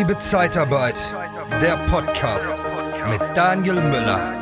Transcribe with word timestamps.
Liebe 0.00 0.16
Zeitarbeit, 0.16 0.98
der 1.60 1.76
Podcast 1.86 2.64
mit 3.10 3.20
Daniel 3.36 3.74
Müller. 3.74 4.32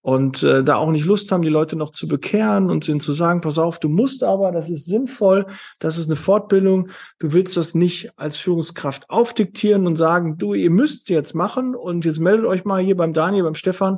Und 0.01 0.43
äh, 0.43 0.63
da 0.63 0.77
auch 0.77 0.91
nicht 0.91 1.05
Lust 1.05 1.31
haben, 1.31 1.41
die 1.41 1.49
Leute 1.49 1.75
noch 1.75 1.91
zu 1.91 2.07
bekehren 2.07 2.71
und 2.71 2.87
ihnen 2.87 3.01
zu 3.01 3.11
sagen, 3.11 3.41
pass 3.41 3.57
auf, 3.57 3.79
du 3.79 3.89
musst 3.89 4.23
aber, 4.23 4.53
das 4.53 4.69
ist 4.69 4.85
sinnvoll, 4.85 5.45
das 5.79 5.97
ist 5.97 6.07
eine 6.07 6.15
Fortbildung, 6.15 6.89
du 7.19 7.33
willst 7.33 7.57
das 7.57 7.75
nicht 7.75 8.17
als 8.17 8.37
Führungskraft 8.37 9.09
aufdiktieren 9.09 9.85
und 9.87 9.97
sagen, 9.97 10.37
du, 10.37 10.53
ihr 10.53 10.71
müsst 10.71 11.09
jetzt 11.09 11.35
machen 11.35 11.75
und 11.75 12.05
jetzt 12.05 12.19
meldet 12.19 12.45
euch 12.45 12.63
mal 12.63 12.81
hier 12.81 12.95
beim 12.95 13.11
Daniel, 13.11 13.43
beim 13.43 13.55
Stefan, 13.55 13.97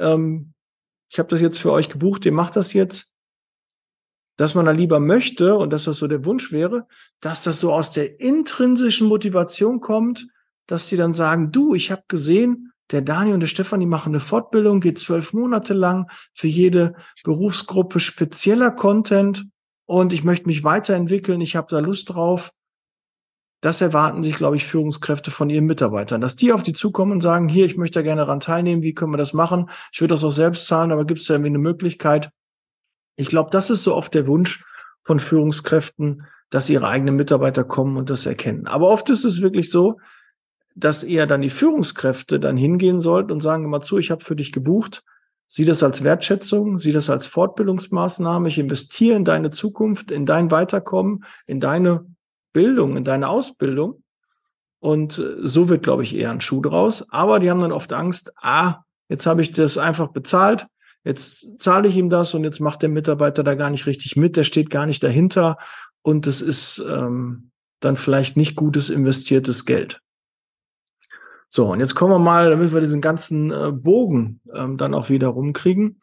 ähm, 0.00 0.52
ich 1.08 1.18
habe 1.18 1.28
das 1.28 1.40
jetzt 1.40 1.58
für 1.58 1.72
euch 1.72 1.88
gebucht, 1.88 2.24
ihr 2.26 2.32
macht 2.32 2.56
das 2.56 2.72
jetzt. 2.72 3.12
Dass 4.38 4.54
man 4.54 4.66
da 4.66 4.72
lieber 4.72 5.00
möchte 5.00 5.56
und 5.56 5.72
dass 5.72 5.84
das 5.84 5.96
so 5.96 6.08
der 6.08 6.26
Wunsch 6.26 6.52
wäre, 6.52 6.86
dass 7.20 7.42
das 7.42 7.58
so 7.58 7.72
aus 7.72 7.90
der 7.92 8.20
intrinsischen 8.20 9.08
Motivation 9.08 9.80
kommt, 9.80 10.26
dass 10.66 10.88
sie 10.88 10.98
dann 10.98 11.14
sagen, 11.14 11.52
du, 11.52 11.74
ich 11.74 11.90
habe 11.90 12.02
gesehen, 12.06 12.72
der 12.90 13.02
Daniel 13.02 13.34
und 13.34 13.40
der 13.40 13.48
Stefan, 13.48 13.80
die 13.80 13.86
machen 13.86 14.10
eine 14.10 14.20
Fortbildung, 14.20 14.80
geht 14.80 14.98
zwölf 14.98 15.32
Monate 15.32 15.74
lang 15.74 16.10
für 16.32 16.46
jede 16.46 16.94
Berufsgruppe 17.24 18.00
spezieller 18.00 18.70
Content 18.70 19.46
und 19.86 20.12
ich 20.12 20.24
möchte 20.24 20.46
mich 20.46 20.64
weiterentwickeln, 20.64 21.40
ich 21.40 21.56
habe 21.56 21.68
da 21.70 21.78
Lust 21.80 22.14
drauf. 22.14 22.52
Das 23.62 23.80
erwarten 23.80 24.22
sich, 24.22 24.36
glaube 24.36 24.56
ich, 24.56 24.66
Führungskräfte 24.66 25.30
von 25.30 25.50
ihren 25.50 25.64
Mitarbeitern, 25.64 26.20
dass 26.20 26.36
die 26.36 26.52
auf 26.52 26.62
die 26.62 26.74
zukommen 26.74 27.12
und 27.12 27.20
sagen, 27.22 27.48
hier, 27.48 27.66
ich 27.66 27.76
möchte 27.76 27.98
da 27.98 28.02
gerne 28.02 28.20
daran 28.20 28.40
teilnehmen, 28.40 28.82
wie 28.82 28.94
können 28.94 29.12
wir 29.12 29.18
das 29.18 29.32
machen? 29.32 29.70
Ich 29.92 30.00
würde 30.00 30.14
das 30.14 30.24
auch 30.24 30.30
selbst 30.30 30.66
zahlen, 30.66 30.92
aber 30.92 31.04
gibt 31.04 31.20
es 31.20 31.26
da 31.26 31.34
irgendwie 31.34 31.50
eine 31.50 31.58
Möglichkeit? 31.58 32.30
Ich 33.16 33.28
glaube, 33.28 33.50
das 33.50 33.70
ist 33.70 33.82
so 33.82 33.94
oft 33.94 34.14
der 34.14 34.26
Wunsch 34.26 34.64
von 35.02 35.18
Führungskräften, 35.18 36.26
dass 36.50 36.70
ihre 36.70 36.86
eigenen 36.86 37.16
Mitarbeiter 37.16 37.64
kommen 37.64 37.96
und 37.96 38.10
das 38.10 38.26
erkennen. 38.26 38.66
Aber 38.66 38.88
oft 38.88 39.08
ist 39.08 39.24
es 39.24 39.40
wirklich 39.40 39.70
so, 39.70 39.98
dass 40.76 41.02
eher 41.02 41.26
dann 41.26 41.40
die 41.40 41.50
Führungskräfte 41.50 42.38
dann 42.38 42.56
hingehen 42.56 43.00
sollten 43.00 43.32
und 43.32 43.40
sagen 43.40 43.64
immer 43.64 43.80
zu, 43.80 43.98
ich 43.98 44.10
habe 44.10 44.22
für 44.22 44.36
dich 44.36 44.52
gebucht, 44.52 45.02
sieh 45.48 45.64
das 45.64 45.82
als 45.82 46.04
Wertschätzung, 46.04 46.76
sieh 46.76 46.92
das 46.92 47.08
als 47.08 47.26
Fortbildungsmaßnahme, 47.26 48.48
ich 48.48 48.58
investiere 48.58 49.16
in 49.16 49.24
deine 49.24 49.50
Zukunft, 49.50 50.10
in 50.10 50.26
dein 50.26 50.50
Weiterkommen, 50.50 51.24
in 51.46 51.60
deine 51.60 52.06
Bildung, 52.52 52.96
in 52.96 53.04
deine 53.04 53.28
Ausbildung. 53.28 54.02
Und 54.78 55.18
äh, 55.18 55.46
so 55.46 55.70
wird, 55.70 55.82
glaube 55.82 56.02
ich, 56.02 56.14
eher 56.14 56.30
ein 56.30 56.42
Schuh 56.42 56.60
draus. 56.60 57.10
Aber 57.10 57.40
die 57.40 57.50
haben 57.50 57.60
dann 57.60 57.72
oft 57.72 57.92
Angst, 57.94 58.32
ah, 58.36 58.84
jetzt 59.08 59.26
habe 59.26 59.40
ich 59.40 59.52
das 59.52 59.78
einfach 59.78 60.08
bezahlt, 60.08 60.66
jetzt 61.04 61.58
zahle 61.58 61.88
ich 61.88 61.96
ihm 61.96 62.10
das 62.10 62.34
und 62.34 62.44
jetzt 62.44 62.60
macht 62.60 62.82
der 62.82 62.90
Mitarbeiter 62.90 63.42
da 63.42 63.54
gar 63.54 63.70
nicht 63.70 63.86
richtig 63.86 64.16
mit, 64.16 64.36
der 64.36 64.44
steht 64.44 64.68
gar 64.68 64.84
nicht 64.84 65.02
dahinter 65.02 65.56
und 66.02 66.26
es 66.26 66.42
ist 66.42 66.84
ähm, 66.86 67.50
dann 67.80 67.96
vielleicht 67.96 68.36
nicht 68.36 68.56
gutes 68.56 68.90
investiertes 68.90 69.64
Geld. 69.64 70.00
So, 71.48 71.72
und 71.72 71.80
jetzt 71.80 71.94
kommen 71.94 72.12
wir 72.12 72.18
mal, 72.18 72.50
damit 72.50 72.72
wir 72.72 72.80
diesen 72.80 73.00
ganzen 73.00 73.50
äh, 73.50 73.72
Bogen 73.72 74.40
ähm, 74.54 74.76
dann 74.76 74.94
auch 74.94 75.10
wieder 75.10 75.28
rumkriegen. 75.28 76.00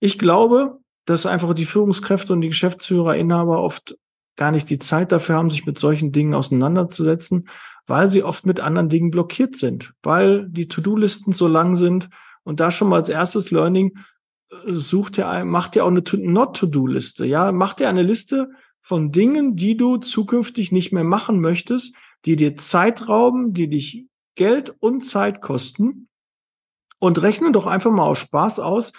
Ich 0.00 0.18
glaube, 0.18 0.78
dass 1.04 1.26
einfach 1.26 1.54
die 1.54 1.66
Führungskräfte 1.66 2.32
und 2.32 2.40
die 2.40 2.48
Geschäftsführer, 2.48 3.16
Inhaber 3.16 3.62
oft 3.62 3.96
gar 4.36 4.52
nicht 4.52 4.70
die 4.70 4.78
Zeit 4.78 5.12
dafür 5.12 5.36
haben, 5.36 5.50
sich 5.50 5.66
mit 5.66 5.78
solchen 5.78 6.12
Dingen 6.12 6.34
auseinanderzusetzen, 6.34 7.48
weil 7.86 8.08
sie 8.08 8.22
oft 8.22 8.46
mit 8.46 8.60
anderen 8.60 8.88
Dingen 8.88 9.10
blockiert 9.10 9.56
sind, 9.56 9.92
weil 10.02 10.48
die 10.48 10.68
To-Do-Listen 10.68 11.32
so 11.32 11.46
lang 11.46 11.76
sind. 11.76 12.08
Und 12.42 12.60
da 12.60 12.72
schon 12.72 12.88
mal 12.88 12.96
als 12.96 13.08
erstes 13.08 13.50
Learning, 13.50 13.96
äh, 14.50 14.72
sucht 14.72 15.18
ihr, 15.18 15.44
macht 15.44 15.76
ihr 15.76 15.84
auch 15.84 15.90
eine 15.90 16.02
Not-To-Do-Liste. 16.02 17.26
Ja, 17.26 17.52
macht 17.52 17.80
ihr 17.80 17.88
eine 17.88 18.02
Liste 18.02 18.50
von 18.80 19.12
Dingen, 19.12 19.56
die 19.56 19.76
du 19.76 19.98
zukünftig 19.98 20.72
nicht 20.72 20.92
mehr 20.92 21.04
machen 21.04 21.40
möchtest, 21.40 21.94
die 22.24 22.36
dir 22.36 22.56
Zeit 22.56 23.08
rauben, 23.08 23.52
die 23.52 23.68
dich 23.68 24.06
Geld 24.34 24.74
und 24.80 25.02
Zeit 25.02 25.40
kosten 25.40 26.08
und 26.98 27.22
rechne 27.22 27.52
doch 27.52 27.66
einfach 27.66 27.90
mal 27.90 28.04
aus 28.04 28.18
Spaß 28.18 28.60
aus, 28.60 28.92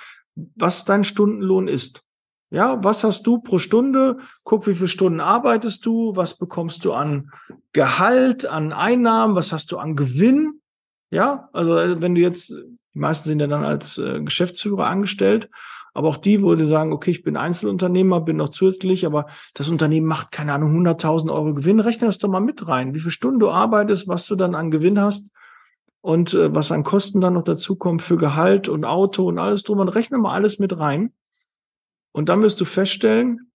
was 0.56 0.86
dein 0.86 1.04
Stundenlohn 1.04 1.68
ist. 1.68 2.04
Ja, 2.50 2.84
was 2.84 3.06
hast 3.06 3.26
du 3.26 3.40
pro 3.40 3.60
Stunde? 3.60 4.18
Guck, 4.44 4.68
wie 4.68 4.76
viele 4.76 4.90
Stunden 4.90 5.22
arbeitest 5.22 5.86
du? 5.86 6.16
Was 6.16 6.38
bekommst 6.38 6.84
du 6.84 6.92
an 6.92 7.32
Gehalt, 7.72 8.46
an 8.46 8.74
Einnahmen? 8.74 9.36
Was 9.36 9.54
hast 9.54 9.72
du 9.72 9.78
an 9.78 9.96
Gewinn? 9.96 10.60
Ja, 11.12 11.50
also 11.54 11.78
äh, 11.78 12.02
wenn 12.02 12.14
du 12.14 12.22
jetzt, 12.22 12.50
die 12.50 13.00
meisten 13.00 13.30
sind 13.30 13.40
ja 13.40 13.48
dann 13.48 13.64
als 13.64 13.98
äh, 13.98 14.22
Geschäftsführer 14.22 14.88
angestellt, 14.88 15.50
aber 15.94 16.08
auch 16.08 16.18
die, 16.18 16.42
wo 16.42 16.56
die 16.56 16.68
sagen, 16.68 16.94
okay, 16.94 17.12
ich 17.12 17.24
bin 17.24 17.36
Einzelunternehmer, 17.36 18.22
bin 18.22 18.38
noch 18.38 18.50
zusätzlich, 18.50 19.06
aber 19.06 19.28
das 19.54 19.68
Unternehmen 19.68 20.08
macht, 20.08 20.32
keine 20.32 20.54
Ahnung, 20.54 20.74
100.000 20.86 21.32
Euro 21.32 21.54
Gewinn. 21.54 21.80
Rechne 21.80 22.08
das 22.08 22.18
doch 22.18 22.30
mal 22.30 22.40
mit 22.40 22.68
rein. 22.68 22.94
Wie 22.94 23.00
viele 23.00 23.12
Stunden 23.12 23.40
du 23.40 23.50
arbeitest, 23.50 24.08
was 24.08 24.26
du 24.28 24.36
dann 24.36 24.56
an 24.56 24.72
Gewinn 24.72 25.00
hast 25.00 25.32
und 26.00 26.34
äh, 26.34 26.54
was 26.54 26.72
an 26.72 26.84
Kosten 26.84 27.20
dann 27.20 27.34
noch 27.34 27.44
dazu 27.44 27.76
kommt 27.76 28.02
für 28.02 28.18
Gehalt 28.18 28.70
und 28.70 28.86
Auto 28.86 29.28
und 29.28 29.38
alles 29.38 29.64
drum. 29.64 29.80
Und 29.80 29.90
rechne 29.90 30.18
mal 30.18 30.34
alles 30.34 30.60
mit 30.60 30.78
rein. 30.78 31.14
Und 32.14 32.30
dann 32.30 32.42
wirst 32.42 32.62
du 32.62 32.66
feststellen, 32.66 33.52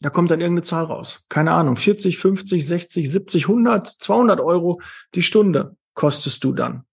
da 0.00 0.10
kommt 0.10 0.30
dann 0.30 0.40
irgendeine 0.40 0.64
Zahl 0.64 0.84
raus. 0.84 1.24
Keine 1.28 1.52
Ahnung, 1.52 1.76
40, 1.76 2.18
50, 2.18 2.66
60, 2.66 3.10
70, 3.10 3.44
100, 3.48 3.88
200 3.88 4.40
Euro 4.40 4.80
die 5.14 5.22
Stunde 5.22 5.76
kostest 5.94 6.42
du 6.44 6.52
dann. 6.52 6.84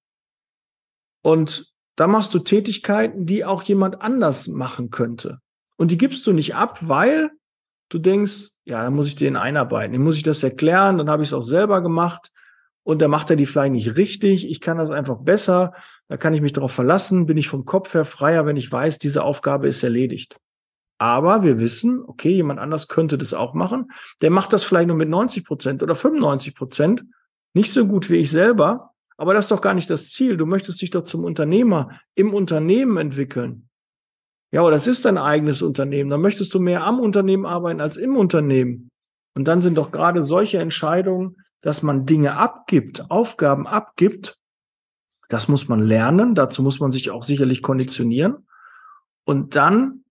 Und 1.21 1.73
da 1.99 2.07
machst 2.07 2.33
du 2.33 2.39
Tätigkeiten, 2.39 3.25
die 3.25 3.43
auch 3.43 3.61
jemand 3.63 4.01
anders 4.01 4.47
machen 4.47 4.89
könnte. 4.89 5.39
Und 5.75 5.91
die 5.91 5.97
gibst 5.97 6.25
du 6.27 6.31
nicht 6.31 6.55
ab, 6.55 6.79
weil 6.81 7.29
du 7.89 7.99
denkst, 7.99 8.51
ja, 8.63 8.81
dann 8.83 8.93
muss 8.93 9.07
ich 9.07 9.15
den 9.17 9.35
einarbeiten, 9.35 9.91
dann 9.91 10.03
muss 10.03 10.15
ich 10.15 10.23
das 10.23 10.41
erklären, 10.41 10.97
dann 10.97 11.09
habe 11.09 11.23
ich 11.23 11.29
es 11.29 11.33
auch 11.33 11.41
selber 11.41 11.81
gemacht 11.81 12.31
und 12.83 13.01
dann 13.01 13.11
macht 13.11 13.29
er 13.31 13.35
die 13.35 13.45
vielleicht 13.45 13.73
nicht 13.73 13.97
richtig, 13.97 14.49
ich 14.49 14.61
kann 14.61 14.77
das 14.77 14.91
einfach 14.91 15.17
besser, 15.17 15.73
da 16.07 16.15
kann 16.15 16.33
ich 16.33 16.39
mich 16.39 16.53
darauf 16.53 16.71
verlassen, 16.71 17.25
bin 17.25 17.35
ich 17.35 17.49
vom 17.49 17.65
Kopf 17.65 17.93
her 17.93 18.05
freier, 18.05 18.45
wenn 18.45 18.55
ich 18.55 18.71
weiß, 18.71 18.97
diese 18.99 19.23
Aufgabe 19.23 19.67
ist 19.67 19.83
erledigt. 19.83 20.37
Aber 20.99 21.43
wir 21.43 21.59
wissen, 21.59 22.01
okay, 22.07 22.31
jemand 22.31 22.61
anders 22.61 22.87
könnte 22.87 23.17
das 23.17 23.33
auch 23.33 23.53
machen. 23.53 23.91
Der 24.21 24.31
macht 24.31 24.53
das 24.53 24.63
vielleicht 24.63 24.87
nur 24.87 24.97
mit 24.97 25.09
90 25.09 25.43
Prozent 25.43 25.83
oder 25.83 25.95
95 25.95 26.55
Prozent. 26.55 27.03
Nicht 27.53 27.73
so 27.73 27.87
gut 27.87 28.09
wie 28.09 28.17
ich 28.17 28.31
selber. 28.31 28.88
Aber 29.19 29.33
das 29.33 29.45
ist 29.45 29.51
doch 29.51 29.59
gar 29.59 29.73
nicht 29.73 29.89
das 29.89 30.11
Ziel. 30.11 30.37
Du 30.37 30.45
möchtest 30.45 30.81
dich 30.81 30.91
doch 30.91 31.03
zum 31.03 31.25
Unternehmer 31.25 31.89
im 32.15 32.33
Unternehmen 32.33 32.95
entwickeln. 32.95 33.67
Ja, 34.49 34.61
aber 34.61 34.71
das 34.71 34.87
ist 34.87 35.03
dein 35.03 35.17
eigenes 35.17 35.61
Unternehmen. 35.61 36.09
Dann 36.09 36.21
möchtest 36.21 36.53
du 36.53 36.61
mehr 36.61 36.85
am 36.85 37.01
Unternehmen 37.01 37.45
arbeiten 37.45 37.81
als 37.81 37.97
im 37.97 38.15
Unternehmen. 38.15 38.89
Und 39.35 39.45
dann 39.49 39.61
sind 39.61 39.77
doch 39.77 39.91
gerade 39.91 40.23
solche 40.23 40.59
Entscheidungen, 40.59 41.35
dass 41.59 41.83
man 41.83 42.05
Dinge 42.05 42.37
abgibt, 42.37 43.11
Aufgaben 43.11 43.67
abgibt. 43.67 44.39
Das 45.27 45.49
muss 45.49 45.67
man 45.67 45.81
lernen. 45.81 46.33
Dazu 46.33 46.63
muss 46.63 46.79
man 46.79 46.93
sich 46.93 47.11
auch 47.11 47.23
sicherlich 47.23 47.61
konditionieren. 47.61 48.47
Und 49.25 49.57
dann 49.57 50.05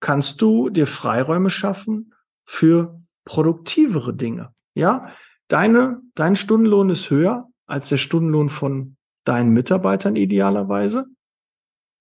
kannst 0.00 0.42
du 0.42 0.68
dir 0.68 0.88
Freiräume 0.88 1.48
schaffen 1.48 2.12
für 2.44 3.00
produktivere 3.24 4.14
Dinge. 4.14 4.52
Ja, 4.74 5.12
deine, 5.46 6.00
dein 6.16 6.34
Stundenlohn 6.34 6.90
ist 6.90 7.10
höher 7.10 7.47
als 7.68 7.88
der 7.88 7.98
Stundenlohn 7.98 8.48
von 8.48 8.96
deinen 9.24 9.50
Mitarbeitern 9.50 10.16
idealerweise. 10.16 11.06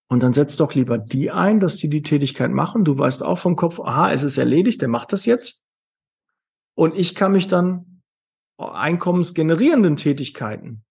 Und 0.09 0.23
dann 0.23 0.33
setz 0.33 0.55
doch 0.55 0.73
lieber 0.73 0.97
die 0.97 1.31
ein, 1.31 1.59
dass 1.59 1.75
die 1.75 1.89
die 1.89 2.01
Tätigkeit 2.01 2.49
machen. 2.49 2.85
Du 2.85 2.97
weißt 2.97 3.21
auch 3.23 3.37
vom 3.37 3.57
Kopf, 3.57 3.79
aha, 3.79 4.11
es 4.11 4.23
ist 4.23 4.37
erledigt, 4.37 4.81
der 4.81 4.87
macht 4.87 5.11
das 5.11 5.25
jetzt. 5.25 5.63
Und 6.75 6.95
ich 6.95 7.13
kann 7.13 7.33
mich 7.33 7.47
dann 7.47 8.01
einkommensgenerierenden 8.57 9.97
Tätigkeiten. 9.97 10.83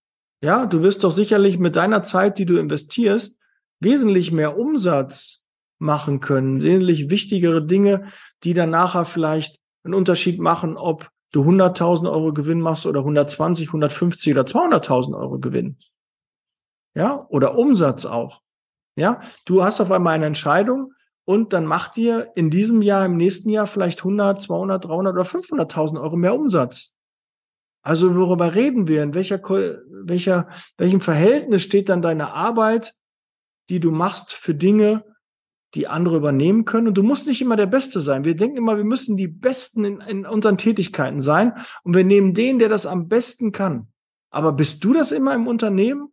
Ja, 0.42 0.66
du 0.66 0.82
wirst 0.82 1.02
doch 1.02 1.12
sicherlich 1.12 1.58
mit 1.58 1.76
deiner 1.76 2.02
Zeit, 2.02 2.38
die 2.38 2.44
du 2.44 2.58
investierst, 2.58 3.38
wesentlich 3.80 4.32
mehr 4.32 4.58
Umsatz 4.58 5.44
machen 5.78 6.20
können, 6.20 6.62
wesentlich 6.62 7.08
wichtigere 7.10 7.64
Dinge, 7.64 8.12
die 8.44 8.52
dann 8.52 8.70
nachher 8.70 9.06
vielleicht 9.06 9.58
einen 9.84 9.94
Unterschied 9.94 10.38
machen, 10.38 10.76
ob 10.76 11.10
du 11.32 11.42
100.000 11.42 12.10
Euro 12.10 12.32
Gewinn 12.32 12.60
machst 12.60 12.86
oder 12.86 13.00
120, 13.00 13.68
150 13.68 14.32
oder 14.32 14.42
200.000 14.42 15.18
Euro 15.18 15.38
Gewinn. 15.38 15.76
Ja, 16.94 17.26
oder 17.28 17.58
Umsatz 17.58 18.06
auch. 18.06 18.40
Ja, 18.96 19.20
du 19.44 19.62
hast 19.62 19.80
auf 19.80 19.92
einmal 19.92 20.14
eine 20.14 20.26
Entscheidung 20.26 20.94
und 21.26 21.52
dann 21.52 21.66
macht 21.66 21.96
dir 21.96 22.32
in 22.34 22.50
diesem 22.50 22.80
Jahr, 22.80 23.04
im 23.04 23.16
nächsten 23.16 23.50
Jahr 23.50 23.66
vielleicht 23.66 23.98
100, 23.98 24.40
200, 24.40 24.84
300 24.84 25.12
oder 25.12 25.22
500.000 25.22 26.00
Euro 26.00 26.16
mehr 26.16 26.34
Umsatz. 26.34 26.94
Also 27.82 28.16
worüber 28.16 28.54
reden 28.54 28.88
wir? 28.88 29.02
In 29.02 29.14
welcher, 29.14 29.40
welcher, 29.42 30.48
welchem 30.78 31.00
Verhältnis 31.00 31.62
steht 31.62 31.88
dann 31.88 32.02
deine 32.02 32.32
Arbeit, 32.32 32.94
die 33.68 33.80
du 33.80 33.90
machst 33.90 34.32
für 34.32 34.54
Dinge, 34.54 35.04
die 35.76 35.86
andere 35.86 36.16
übernehmen 36.16 36.64
können? 36.64 36.88
Und 36.88 36.94
du 36.94 37.02
musst 37.02 37.26
nicht 37.26 37.40
immer 37.40 37.56
der 37.56 37.66
Beste 37.66 38.00
sein. 38.00 38.24
Wir 38.24 38.34
denken 38.34 38.56
immer, 38.56 38.76
wir 38.76 38.84
müssen 38.84 39.16
die 39.16 39.28
Besten 39.28 39.84
in, 39.84 40.00
in 40.00 40.26
unseren 40.26 40.58
Tätigkeiten 40.58 41.20
sein 41.20 41.52
und 41.84 41.94
wir 41.94 42.04
nehmen 42.04 42.34
den, 42.34 42.58
der 42.58 42.68
das 42.68 42.86
am 42.86 43.08
besten 43.08 43.52
kann. 43.52 43.88
Aber 44.30 44.52
bist 44.52 44.82
du 44.82 44.92
das 44.92 45.12
immer 45.12 45.34
im 45.34 45.46
Unternehmen? 45.46 46.08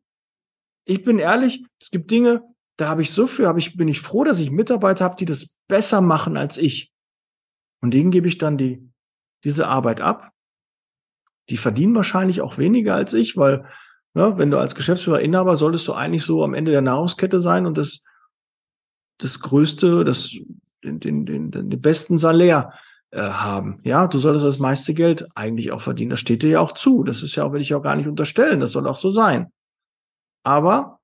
Ich 0.85 1.03
bin 1.03 1.17
ehrlich, 1.17 1.65
es 1.81 1.91
gibt 1.91 2.11
Dinge, 2.11 2.43
da 2.77 2.89
habe 2.89 3.01
ich 3.01 3.11
so 3.11 3.27
viel, 3.27 3.47
habe 3.47 3.59
ich, 3.59 3.77
bin 3.77 3.87
ich 3.87 4.01
froh, 4.01 4.23
dass 4.23 4.39
ich 4.39 4.51
Mitarbeiter 4.51 5.05
habe, 5.05 5.15
die 5.15 5.25
das 5.25 5.59
besser 5.67 6.01
machen 6.01 6.37
als 6.37 6.57
ich. 6.57 6.91
Und 7.81 7.93
denen 7.93 8.11
gebe 8.11 8.27
ich 8.27 8.37
dann 8.37 8.57
die, 8.57 8.89
diese 9.43 9.67
Arbeit 9.67 10.01
ab. 10.01 10.31
Die 11.49 11.57
verdienen 11.57 11.95
wahrscheinlich 11.95 12.41
auch 12.41 12.57
weniger 12.57 12.95
als 12.95 13.13
ich, 13.13 13.37
weil, 13.37 13.65
ne, 14.13 14.37
wenn 14.37 14.51
du 14.51 14.57
als 14.57 14.75
Geschäftsführer 14.75 15.21
Inhaber 15.21 15.57
solltest 15.57 15.87
du 15.87 15.93
eigentlich 15.93 16.23
so 16.23 16.43
am 16.43 16.53
Ende 16.53 16.71
der 16.71 16.81
Nahrungskette 16.81 17.39
sein 17.39 17.65
und 17.65 17.77
das, 17.77 18.03
das 19.23 19.39
größte, 19.39 20.03
das, 20.03 20.31
den, 20.83 20.99
den, 20.99 21.25
den, 21.25 21.51
den 21.51 21.81
besten 21.81 22.17
Salär 22.17 22.73
äh, 23.11 23.21
haben. 23.21 23.79
Ja, 23.83 24.07
du 24.07 24.17
solltest 24.17 24.45
das 24.45 24.59
meiste 24.59 24.93
Geld 24.93 25.27
eigentlich 25.35 25.71
auch 25.71 25.81
verdienen. 25.81 26.11
Das 26.11 26.19
steht 26.19 26.43
dir 26.43 26.49
ja 26.49 26.59
auch 26.59 26.73
zu. 26.73 27.03
Das 27.03 27.23
ist 27.23 27.35
ja 27.35 27.43
auch, 27.43 27.53
will 27.53 27.61
ich 27.61 27.73
auch 27.73 27.83
gar 27.83 27.95
nicht 27.95 28.07
unterstellen. 28.07 28.59
Das 28.59 28.71
soll 28.71 28.87
auch 28.87 28.97
so 28.97 29.09
sein. 29.09 29.51
Aber 30.43 30.99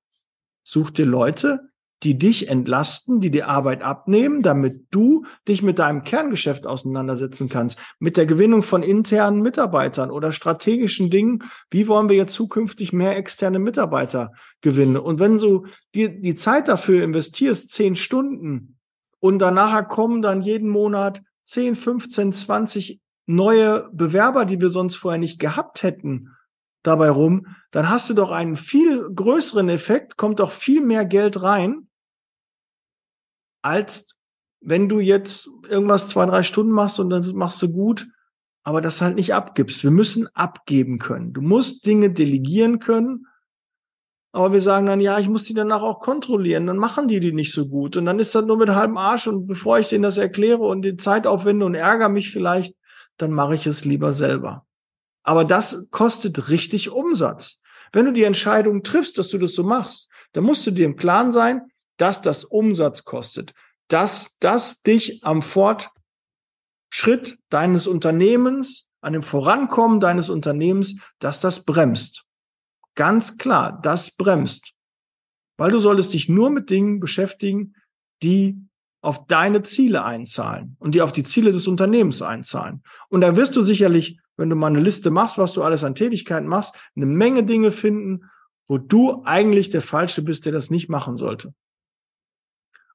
Such 0.62 0.90
dir 0.90 1.06
Leute, 1.06 1.69
die 2.02 2.18
dich 2.18 2.48
entlasten, 2.48 3.20
die 3.20 3.30
die 3.30 3.42
Arbeit 3.42 3.82
abnehmen, 3.82 4.42
damit 4.42 4.86
du 4.90 5.24
dich 5.46 5.62
mit 5.62 5.78
deinem 5.78 6.02
Kerngeschäft 6.02 6.66
auseinandersetzen 6.66 7.48
kannst, 7.48 7.78
mit 7.98 8.16
der 8.16 8.26
Gewinnung 8.26 8.62
von 8.62 8.82
internen 8.82 9.42
Mitarbeitern 9.42 10.10
oder 10.10 10.32
strategischen 10.32 11.10
Dingen. 11.10 11.42
Wie 11.70 11.88
wollen 11.88 12.08
wir 12.08 12.16
jetzt 12.16 12.34
zukünftig 12.34 12.92
mehr 12.92 13.16
externe 13.16 13.58
Mitarbeiter 13.58 14.32
gewinnen? 14.62 14.96
Und 14.96 15.18
wenn 15.18 15.38
du 15.38 15.66
dir 15.94 16.08
die 16.08 16.34
Zeit 16.34 16.68
dafür 16.68 17.04
investierst, 17.04 17.72
zehn 17.72 17.96
Stunden, 17.96 18.76
und 19.20 19.38
danach 19.38 19.86
kommen 19.86 20.22
dann 20.22 20.40
jeden 20.40 20.70
Monat 20.70 21.22
10, 21.44 21.76
15, 21.76 22.32
20 22.32 23.00
neue 23.26 23.88
Bewerber, 23.92 24.44
die 24.46 24.60
wir 24.60 24.70
sonst 24.70 24.96
vorher 24.96 25.18
nicht 25.18 25.38
gehabt 25.38 25.82
hätten, 25.82 26.30
dabei 26.82 27.10
rum, 27.10 27.46
dann 27.70 27.90
hast 27.90 28.08
du 28.08 28.14
doch 28.14 28.30
einen 28.30 28.56
viel 28.56 29.08
größeren 29.14 29.68
Effekt, 29.68 30.16
kommt 30.16 30.40
doch 30.40 30.52
viel 30.52 30.80
mehr 30.80 31.04
Geld 31.04 31.42
rein, 31.42 31.88
als 33.62 34.14
wenn 34.60 34.88
du 34.88 35.00
jetzt 35.00 35.48
irgendwas 35.68 36.08
zwei, 36.08 36.26
drei 36.26 36.42
Stunden 36.42 36.72
machst 36.72 37.00
und 37.00 37.10
dann 37.10 37.34
machst 37.34 37.62
du 37.62 37.72
gut, 37.72 38.08
aber 38.62 38.80
das 38.80 39.00
halt 39.00 39.16
nicht 39.16 39.34
abgibst. 39.34 39.82
Wir 39.82 39.90
müssen 39.90 40.28
abgeben 40.34 40.98
können. 40.98 41.32
Du 41.32 41.40
musst 41.40 41.86
Dinge 41.86 42.10
delegieren 42.10 42.78
können, 42.78 43.26
aber 44.32 44.52
wir 44.52 44.60
sagen 44.60 44.86
dann, 44.86 45.00
ja, 45.00 45.18
ich 45.18 45.28
muss 45.28 45.44
die 45.44 45.54
danach 45.54 45.82
auch 45.82 46.00
kontrollieren. 46.00 46.66
Dann 46.66 46.76
machen 46.76 47.08
die 47.08 47.18
die 47.20 47.32
nicht 47.32 47.52
so 47.52 47.68
gut. 47.68 47.96
Und 47.96 48.04
dann 48.04 48.18
ist 48.18 48.34
das 48.34 48.44
nur 48.44 48.58
mit 48.58 48.68
halbem 48.68 48.96
Arsch. 48.96 49.26
Und 49.26 49.46
bevor 49.46 49.78
ich 49.78 49.88
denen 49.88 50.04
das 50.04 50.18
erkläre 50.18 50.62
und 50.62 50.82
die 50.82 50.96
Zeit 50.96 51.26
aufwende 51.26 51.66
und 51.66 51.74
ärgere 51.74 52.08
mich 52.08 52.30
vielleicht, 52.30 52.76
dann 53.16 53.32
mache 53.32 53.54
ich 53.54 53.66
es 53.66 53.84
lieber 53.84 54.12
selber. 54.12 54.66
Aber 55.24 55.44
das 55.44 55.88
kostet 55.90 56.48
richtig 56.48 56.90
Umsatz. 56.90 57.60
Wenn 57.92 58.04
du 58.04 58.12
die 58.12 58.22
Entscheidung 58.22 58.84
triffst, 58.84 59.18
dass 59.18 59.28
du 59.28 59.38
das 59.38 59.52
so 59.52 59.64
machst, 59.64 60.10
dann 60.32 60.44
musst 60.44 60.64
du 60.66 60.70
dir 60.70 60.86
im 60.86 60.96
Klaren 60.96 61.32
sein, 61.32 61.62
dass 62.00 62.22
das 62.22 62.44
Umsatz 62.44 63.04
kostet, 63.04 63.54
dass 63.88 64.38
das 64.38 64.82
dich 64.82 65.24
am 65.24 65.42
Fortschritt 65.42 65.90
deines 67.48 67.86
Unternehmens, 67.86 68.88
an 69.00 69.12
dem 69.12 69.22
Vorankommen 69.22 70.00
deines 70.00 70.30
Unternehmens, 70.30 70.96
dass 71.18 71.40
das 71.40 71.64
bremst. 71.64 72.24
Ganz 72.94 73.38
klar, 73.38 73.78
das 73.82 74.10
bremst. 74.16 74.74
Weil 75.56 75.70
du 75.70 75.78
solltest 75.78 76.12
dich 76.12 76.28
nur 76.28 76.50
mit 76.50 76.70
Dingen 76.70 77.00
beschäftigen, 77.00 77.74
die 78.22 78.60
auf 79.02 79.26
deine 79.26 79.62
Ziele 79.62 80.04
einzahlen 80.04 80.76
und 80.78 80.94
die 80.94 81.00
auf 81.00 81.12
die 81.12 81.24
Ziele 81.24 81.52
des 81.52 81.66
Unternehmens 81.66 82.20
einzahlen. 82.20 82.82
Und 83.08 83.22
da 83.22 83.36
wirst 83.36 83.56
du 83.56 83.62
sicherlich 83.62 84.20
wenn 84.40 84.48
du 84.48 84.56
mal 84.56 84.68
eine 84.68 84.80
Liste 84.80 85.10
machst, 85.10 85.36
was 85.36 85.52
du 85.52 85.62
alles 85.62 85.84
an 85.84 85.94
Tätigkeiten 85.94 86.48
machst, 86.48 86.74
eine 86.96 87.04
Menge 87.04 87.44
Dinge 87.44 87.70
finden, 87.70 88.30
wo 88.66 88.78
du 88.78 89.22
eigentlich 89.24 89.68
der 89.68 89.82
Falsche 89.82 90.22
bist, 90.22 90.46
der 90.46 90.52
das 90.52 90.70
nicht 90.70 90.88
machen 90.88 91.18
sollte. 91.18 91.52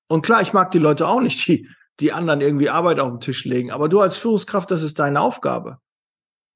Und 0.08 0.22
klar, 0.22 0.42
ich 0.42 0.54
mag 0.54 0.72
die 0.72 0.80
Leute 0.80 1.08
auch 1.08 1.22
nicht, 1.22 1.48
die, 1.48 1.70
die 2.00 2.12
anderen 2.12 2.42
irgendwie 2.42 2.70
Arbeit 2.70 3.00
auf 3.00 3.10
den 3.10 3.20
Tisch 3.20 3.46
legen. 3.46 3.72
Aber 3.72 3.90
du 3.90 4.00
als 4.00 4.18
Führungskraft, 4.18 4.70
das 4.72 4.84
ist 4.84 5.00
deine 5.00 5.22
Aufgabe. 5.22 5.80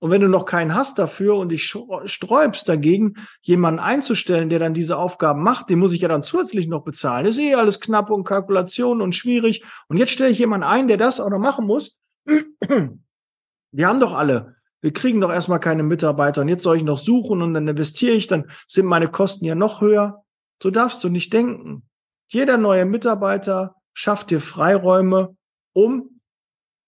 Und 0.01 0.11
wenn 0.11 0.21
du 0.21 0.29
noch 0.29 0.45
keinen 0.45 0.75
hast 0.75 0.97
dafür 0.97 1.35
und 1.35 1.49
dich 1.49 1.75
sträubst 2.05 2.69
dagegen, 2.69 3.15
jemanden 3.41 3.81
einzustellen, 3.81 4.49
der 4.49 4.59
dann 4.59 4.73
diese 4.73 4.97
Aufgaben 4.97 5.43
macht, 5.43 5.69
den 5.69 5.79
muss 5.79 5.93
ich 5.93 6.01
ja 6.01 6.07
dann 6.07 6.23
zusätzlich 6.23 6.67
noch 6.67 6.83
bezahlen. 6.83 7.25
Das 7.25 7.35
ist 7.35 7.41
eh 7.41 7.55
alles 7.55 7.81
knapp 7.81 8.09
und 8.09 8.23
Kalkulation 8.23 9.01
und 9.01 9.13
schwierig. 9.13 9.65
Und 9.89 9.97
jetzt 9.97 10.11
stelle 10.11 10.29
ich 10.29 10.39
jemanden 10.39 10.65
ein, 10.65 10.87
der 10.87 10.95
das 10.95 11.19
auch 11.19 11.29
noch 11.29 11.39
machen 11.39 11.65
muss. 11.65 11.99
Wir 13.71 13.87
haben 13.87 13.99
doch 13.99 14.13
alle 14.13 14.55
wir 14.81 14.93
kriegen 14.93 15.19
doch 15.21 15.31
erstmal 15.31 15.59
keine 15.59 15.83
Mitarbeiter 15.83 16.41
und 16.41 16.47
jetzt 16.47 16.63
soll 16.63 16.77
ich 16.77 16.83
noch 16.83 16.99
suchen 16.99 17.41
und 17.41 17.53
dann 17.53 17.67
investiere 17.67 18.13
ich, 18.13 18.27
dann 18.27 18.49
sind 18.67 18.85
meine 18.85 19.09
Kosten 19.09 19.45
ja 19.45 19.55
noch 19.55 19.81
höher. 19.81 20.23
So 20.61 20.71
darfst 20.71 21.03
du 21.03 21.09
nicht 21.09 21.33
denken. 21.33 21.88
Jeder 22.29 22.57
neue 22.57 22.85
Mitarbeiter 22.85 23.75
schafft 23.93 24.29
dir 24.29 24.39
Freiräume, 24.39 25.35
um 25.73 26.21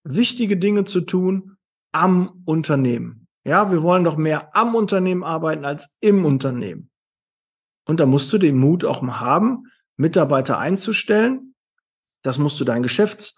wichtige 0.03 0.57
Dinge 0.57 0.85
zu 0.85 1.01
tun 1.01 1.57
am 1.91 2.43
Unternehmen. 2.45 3.27
Ja, 3.43 3.71
wir 3.71 3.81
wollen 3.81 4.03
doch 4.03 4.17
mehr 4.17 4.55
am 4.55 4.75
Unternehmen 4.75 5.23
arbeiten 5.23 5.65
als 5.65 5.97
im 5.99 6.25
Unternehmen. 6.25 6.91
Und 7.85 7.99
da 7.99 8.05
musst 8.05 8.31
du 8.31 8.37
den 8.37 8.57
Mut 8.57 8.85
auch 8.85 9.01
mal 9.01 9.19
haben, 9.19 9.63
Mitarbeiter 9.97 10.59
einzustellen. 10.59 11.55
Das 12.21 12.37
musst 12.37 12.59
du 12.59 12.63
deinen 12.63 12.83
Geschäfts, 12.83 13.37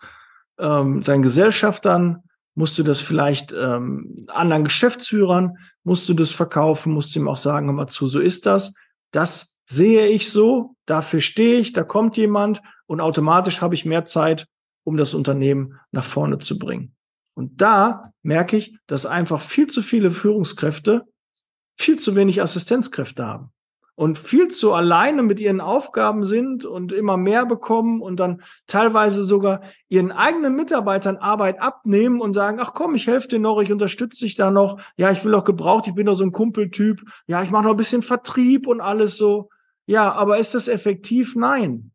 ähm, 0.60 1.04
deinen 1.04 1.24
Gesellschaftern 1.24 2.24
musst 2.56 2.78
du 2.78 2.84
das 2.84 3.02
vielleicht 3.02 3.52
ähm, 3.54 4.28
anderen 4.28 4.64
Geschäftsführern, 4.64 5.58
musst 5.84 6.08
du 6.08 6.14
das 6.14 6.32
verkaufen, 6.32 6.94
musst 6.94 7.16
du 7.16 7.20
ihm 7.20 7.28
auch 7.28 7.38
sagen, 7.38 7.68
hör 7.68 7.74
mal 7.74 7.88
zu, 7.88 8.08
so 8.08 8.20
ist 8.20 8.46
das. 8.46 8.74
Das 9.12 9.53
sehe 9.66 10.08
ich 10.08 10.30
so, 10.30 10.76
dafür 10.86 11.22
stehe 11.22 11.60
ich, 11.60 11.74
da 11.74 11.84
kommt 11.84 12.18
jemand 12.18 12.62
und 12.86 13.02
automatisch 13.02 13.62
habe 13.62 13.76
ich 13.76 13.86
mehr 13.86 14.06
Zeit, 14.06 14.48
um 14.84 14.98
das 14.98 15.14
Unternehmen 15.14 15.80
nach 15.92 16.04
vorne 16.04 16.38
zu 16.40 16.60
bringen. 16.60 16.96
Und 17.36 17.62
da 17.62 18.12
merke 18.22 18.58
ich, 18.58 18.78
dass 18.88 19.06
einfach 19.06 19.42
viel 19.42 19.68
zu 19.68 19.82
viele 19.82 20.12
Führungskräfte 20.12 21.06
viel 21.80 21.98
zu 21.98 22.16
wenig 22.16 22.42
Assistenzkräfte 22.42 23.26
haben. 23.26 23.52
Und 23.96 24.18
viel 24.18 24.48
zu 24.48 24.74
alleine 24.74 25.22
mit 25.22 25.40
ihren 25.40 25.62
Aufgaben 25.62 26.26
sind 26.26 26.66
und 26.66 26.92
immer 26.92 27.18
mehr 27.18 27.46
bekommen 27.46 28.02
und 28.02 28.20
dann 28.20 28.42
teilweise 28.66 29.24
sogar 29.24 29.62
ihren 29.88 30.12
eigenen 30.12 30.56
Mitarbeitern 30.56 31.18
Arbeit 31.18 31.62
abnehmen 31.62 32.20
und 32.20 32.34
sagen, 32.34 32.60
ach 32.60 32.74
komm, 32.74 32.96
ich 32.96 33.08
helfe 33.08 33.28
dir 33.28 33.40
noch, 33.40 33.62
ich 33.62 33.72
unterstütze 33.72 34.26
dich 34.26 34.36
da 34.36 34.50
noch, 34.50 34.80
ja, 34.98 35.12
ich 35.12 35.24
will 35.24 35.36
auch 35.36 35.44
gebraucht, 35.44 35.88
ich 35.88 35.94
bin 35.94 36.08
doch 36.08 36.16
so 36.16 36.24
ein 36.24 36.32
Kumpeltyp, 36.32 37.04
ja, 37.28 37.44
ich 37.44 37.52
mache 37.52 37.64
noch 37.64 37.72
ein 37.72 37.78
bisschen 37.78 38.02
Vertrieb 38.02 38.68
und 38.68 38.82
alles 38.82 39.18
so. 39.18 39.50
Ja, 39.86 40.14
aber 40.14 40.38
ist 40.38 40.54
das 40.56 40.68
effektiv? 40.68 41.36
Nein, 41.36 41.92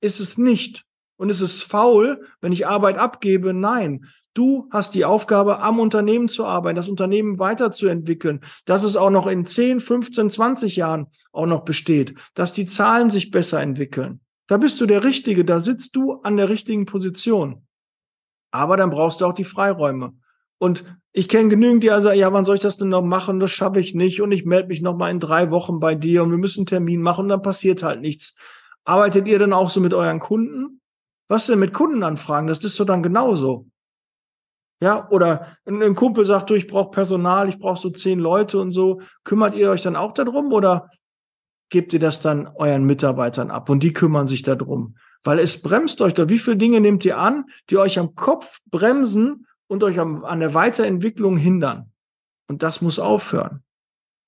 ist 0.00 0.20
es 0.20 0.38
nicht. 0.38 0.84
Und 1.22 1.30
ist 1.30 1.40
es 1.40 1.62
faul, 1.62 2.26
wenn 2.40 2.50
ich 2.50 2.66
Arbeit 2.66 2.98
abgebe? 2.98 3.54
Nein. 3.54 4.06
Du 4.34 4.66
hast 4.72 4.92
die 4.92 5.04
Aufgabe, 5.04 5.60
am 5.60 5.78
Unternehmen 5.78 6.28
zu 6.28 6.44
arbeiten, 6.44 6.74
das 6.74 6.88
Unternehmen 6.88 7.38
weiterzuentwickeln, 7.38 8.40
dass 8.64 8.82
es 8.82 8.96
auch 8.96 9.10
noch 9.10 9.28
in 9.28 9.44
10, 9.44 9.78
15, 9.78 10.30
20 10.30 10.74
Jahren 10.74 11.06
auch 11.30 11.46
noch 11.46 11.60
besteht, 11.62 12.16
dass 12.34 12.54
die 12.54 12.66
Zahlen 12.66 13.08
sich 13.08 13.30
besser 13.30 13.60
entwickeln. 13.60 14.18
Da 14.48 14.56
bist 14.56 14.80
du 14.80 14.86
der 14.86 15.04
Richtige, 15.04 15.44
da 15.44 15.60
sitzt 15.60 15.94
du 15.94 16.14
an 16.22 16.36
der 16.36 16.48
richtigen 16.48 16.86
Position. 16.86 17.68
Aber 18.50 18.76
dann 18.76 18.90
brauchst 18.90 19.20
du 19.20 19.26
auch 19.26 19.32
die 19.32 19.44
Freiräume. 19.44 20.14
Und 20.58 20.82
ich 21.12 21.28
kenne 21.28 21.50
genügend, 21.50 21.84
die 21.84 21.92
also, 21.92 22.10
ja, 22.10 22.32
wann 22.32 22.44
soll 22.44 22.56
ich 22.56 22.62
das 22.62 22.78
denn 22.78 22.88
noch 22.88 23.04
machen? 23.04 23.38
Das 23.38 23.52
schaffe 23.52 23.78
ich 23.78 23.94
nicht. 23.94 24.20
Und 24.22 24.32
ich 24.32 24.44
melde 24.44 24.66
mich 24.66 24.82
noch 24.82 24.96
mal 24.96 25.12
in 25.12 25.20
drei 25.20 25.52
Wochen 25.52 25.78
bei 25.78 25.94
dir 25.94 26.24
und 26.24 26.32
wir 26.32 26.38
müssen 26.38 26.62
einen 26.62 26.66
Termin 26.66 27.00
machen 27.00 27.26
und 27.26 27.28
dann 27.28 27.42
passiert 27.42 27.84
halt 27.84 28.00
nichts. 28.00 28.34
Arbeitet 28.84 29.28
ihr 29.28 29.38
dann 29.38 29.52
auch 29.52 29.70
so 29.70 29.78
mit 29.78 29.94
euren 29.94 30.18
Kunden? 30.18 30.80
Was 31.32 31.46
denn 31.46 31.60
mit 31.60 31.72
Kundenanfragen? 31.72 32.46
Das 32.46 32.62
ist 32.62 32.76
so 32.76 32.84
dann 32.84 33.02
genauso. 33.02 33.66
Ja, 34.82 35.08
oder 35.08 35.56
ein 35.64 35.94
Kumpel 35.94 36.26
sagt, 36.26 36.50
du, 36.50 36.54
ich 36.54 36.66
brauche 36.66 36.90
Personal, 36.90 37.48
ich 37.48 37.58
brauche 37.58 37.80
so 37.80 37.88
zehn 37.88 38.18
Leute 38.18 38.60
und 38.60 38.70
so. 38.70 39.00
Kümmert 39.24 39.54
ihr 39.54 39.70
euch 39.70 39.80
dann 39.80 39.96
auch 39.96 40.12
darum 40.12 40.52
oder 40.52 40.90
gebt 41.70 41.94
ihr 41.94 42.00
das 42.00 42.20
dann 42.20 42.48
euren 42.48 42.84
Mitarbeitern 42.84 43.50
ab 43.50 43.70
und 43.70 43.82
die 43.82 43.94
kümmern 43.94 44.26
sich 44.26 44.42
darum? 44.42 44.98
Weil 45.22 45.38
es 45.38 45.62
bremst 45.62 46.02
euch 46.02 46.12
da. 46.12 46.28
Wie 46.28 46.38
viele 46.38 46.58
Dinge 46.58 46.82
nehmt 46.82 47.02
ihr 47.06 47.16
an, 47.16 47.46
die 47.70 47.78
euch 47.78 47.98
am 47.98 48.14
Kopf 48.14 48.58
bremsen 48.70 49.46
und 49.68 49.82
euch 49.84 49.98
am, 49.98 50.26
an 50.26 50.40
der 50.40 50.52
Weiterentwicklung 50.52 51.38
hindern? 51.38 51.92
Und 52.46 52.62
das 52.62 52.82
muss 52.82 52.98
aufhören. 52.98 53.64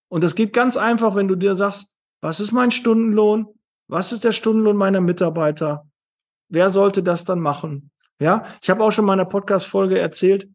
Und 0.08 0.24
das 0.24 0.34
geht 0.34 0.54
ganz 0.54 0.78
einfach, 0.78 1.16
wenn 1.16 1.28
du 1.28 1.34
dir 1.34 1.54
sagst, 1.54 1.92
was 2.22 2.40
ist 2.40 2.52
mein 2.52 2.70
Stundenlohn? 2.70 3.48
Was 3.88 4.10
ist 4.10 4.24
der 4.24 4.32
Stundenlohn 4.32 4.78
meiner 4.78 5.02
Mitarbeiter? 5.02 5.86
Wer 6.48 6.70
sollte 6.70 7.02
das 7.02 7.24
dann 7.24 7.40
machen? 7.40 7.90
Ja, 8.20 8.44
ich 8.62 8.70
habe 8.70 8.84
auch 8.84 8.92
schon 8.92 9.06
in 9.06 9.10
einer 9.10 9.24
Podcast-Folge 9.24 9.98
erzählt, 9.98 10.48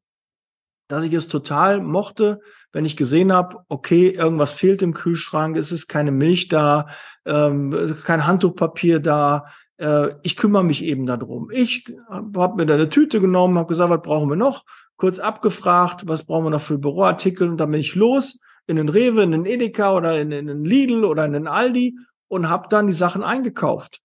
dass 0.87 1.03
ich 1.03 1.13
es 1.13 1.27
total 1.27 1.81
mochte, 1.81 2.39
wenn 2.71 2.85
ich 2.85 2.97
gesehen 2.97 3.33
habe, 3.33 3.57
okay, 3.67 4.09
irgendwas 4.09 4.53
fehlt 4.53 4.81
im 4.81 4.93
Kühlschrank, 4.93 5.57
es 5.57 5.71
ist 5.71 5.87
keine 5.87 6.11
Milch 6.11 6.47
da, 6.47 6.87
ähm, 7.25 7.95
kein 8.03 8.25
Handtuchpapier 8.25 8.99
da, 8.99 9.45
äh, 9.77 10.13
ich 10.23 10.35
kümmere 10.35 10.63
mich 10.63 10.83
eben 10.83 11.05
darum. 11.05 11.49
Ich 11.51 11.85
habe 12.09 12.55
mir 12.55 12.65
da 12.65 12.75
eine 12.75 12.89
Tüte 12.89 13.21
genommen, 13.21 13.57
habe 13.57 13.67
gesagt, 13.67 13.89
was 13.89 14.01
brauchen 14.01 14.29
wir 14.29 14.35
noch? 14.35 14.65
Kurz 14.97 15.19
abgefragt, 15.19 16.07
was 16.07 16.25
brauchen 16.25 16.45
wir 16.45 16.51
noch 16.51 16.61
für 16.61 16.77
Büroartikel 16.77 17.47
und 17.47 17.57
dann 17.57 17.71
bin 17.71 17.79
ich 17.79 17.95
los 17.95 18.39
in 18.67 18.75
den 18.75 18.89
Rewe, 18.89 19.23
in 19.23 19.31
den 19.31 19.45
Edeka 19.45 19.93
oder 19.93 20.19
in, 20.19 20.31
in 20.31 20.47
den 20.47 20.63
Lidl 20.63 21.05
oder 21.05 21.25
in 21.25 21.33
den 21.33 21.47
Aldi 21.47 21.97
und 22.27 22.49
habe 22.49 22.67
dann 22.69 22.87
die 22.87 22.93
Sachen 22.93 23.23
eingekauft 23.23 24.01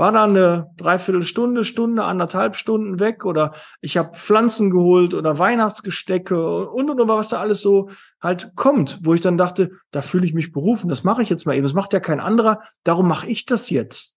war 0.00 0.12
da 0.12 0.24
eine 0.24 0.72
Dreiviertelstunde, 0.78 1.62
Stunde, 1.62 2.04
anderthalb 2.04 2.56
Stunden 2.56 3.00
weg 3.00 3.26
oder 3.26 3.52
ich 3.82 3.98
habe 3.98 4.16
Pflanzen 4.16 4.70
geholt 4.70 5.12
oder 5.12 5.38
Weihnachtsgestecke 5.38 6.70
und 6.70 6.88
und 6.88 7.02
und 7.02 7.08
was 7.08 7.28
da 7.28 7.38
alles 7.38 7.60
so 7.60 7.90
halt 8.18 8.52
kommt, 8.56 9.00
wo 9.02 9.12
ich 9.12 9.20
dann 9.20 9.36
dachte, 9.36 9.72
da 9.90 10.00
fühle 10.00 10.24
ich 10.24 10.32
mich 10.32 10.52
berufen, 10.52 10.88
das 10.88 11.04
mache 11.04 11.22
ich 11.22 11.28
jetzt 11.28 11.44
mal 11.44 11.52
eben, 11.52 11.64
das 11.64 11.74
macht 11.74 11.92
ja 11.92 12.00
kein 12.00 12.18
anderer, 12.18 12.62
darum 12.82 13.08
mache 13.08 13.26
ich 13.26 13.44
das 13.44 13.68
jetzt. 13.68 14.14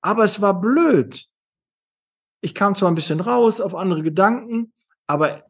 Aber 0.00 0.24
es 0.24 0.40
war 0.40 0.58
blöd. 0.58 1.26
Ich 2.40 2.54
kam 2.54 2.74
zwar 2.74 2.90
ein 2.90 2.94
bisschen 2.94 3.20
raus 3.20 3.60
auf 3.60 3.74
andere 3.74 4.02
Gedanken, 4.02 4.72
aber 5.06 5.42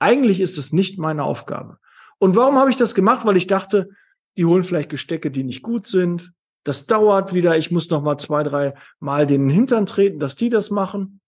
eigentlich 0.00 0.40
ist 0.40 0.58
es 0.58 0.72
nicht 0.72 0.98
meine 0.98 1.22
Aufgabe. 1.22 1.78
Und 2.18 2.34
warum 2.34 2.56
habe 2.56 2.70
ich 2.70 2.76
das 2.76 2.96
gemacht? 2.96 3.24
Weil 3.24 3.36
ich 3.36 3.46
dachte, 3.46 3.88
die 4.36 4.46
holen 4.46 4.64
vielleicht 4.64 4.90
Gestecke, 4.90 5.30
die 5.30 5.44
nicht 5.44 5.62
gut 5.62 5.86
sind, 5.86 6.32
das 6.66 6.86
dauert 6.86 7.32
wieder. 7.32 7.56
Ich 7.56 7.70
muss 7.70 7.90
noch 7.90 8.02
mal 8.02 8.18
zwei, 8.18 8.42
drei 8.42 8.74
Mal 8.98 9.26
den 9.26 9.48
Hintern 9.48 9.86
treten, 9.86 10.18
dass 10.18 10.34
die 10.34 10.48
das 10.48 10.70
machen. 10.70 11.20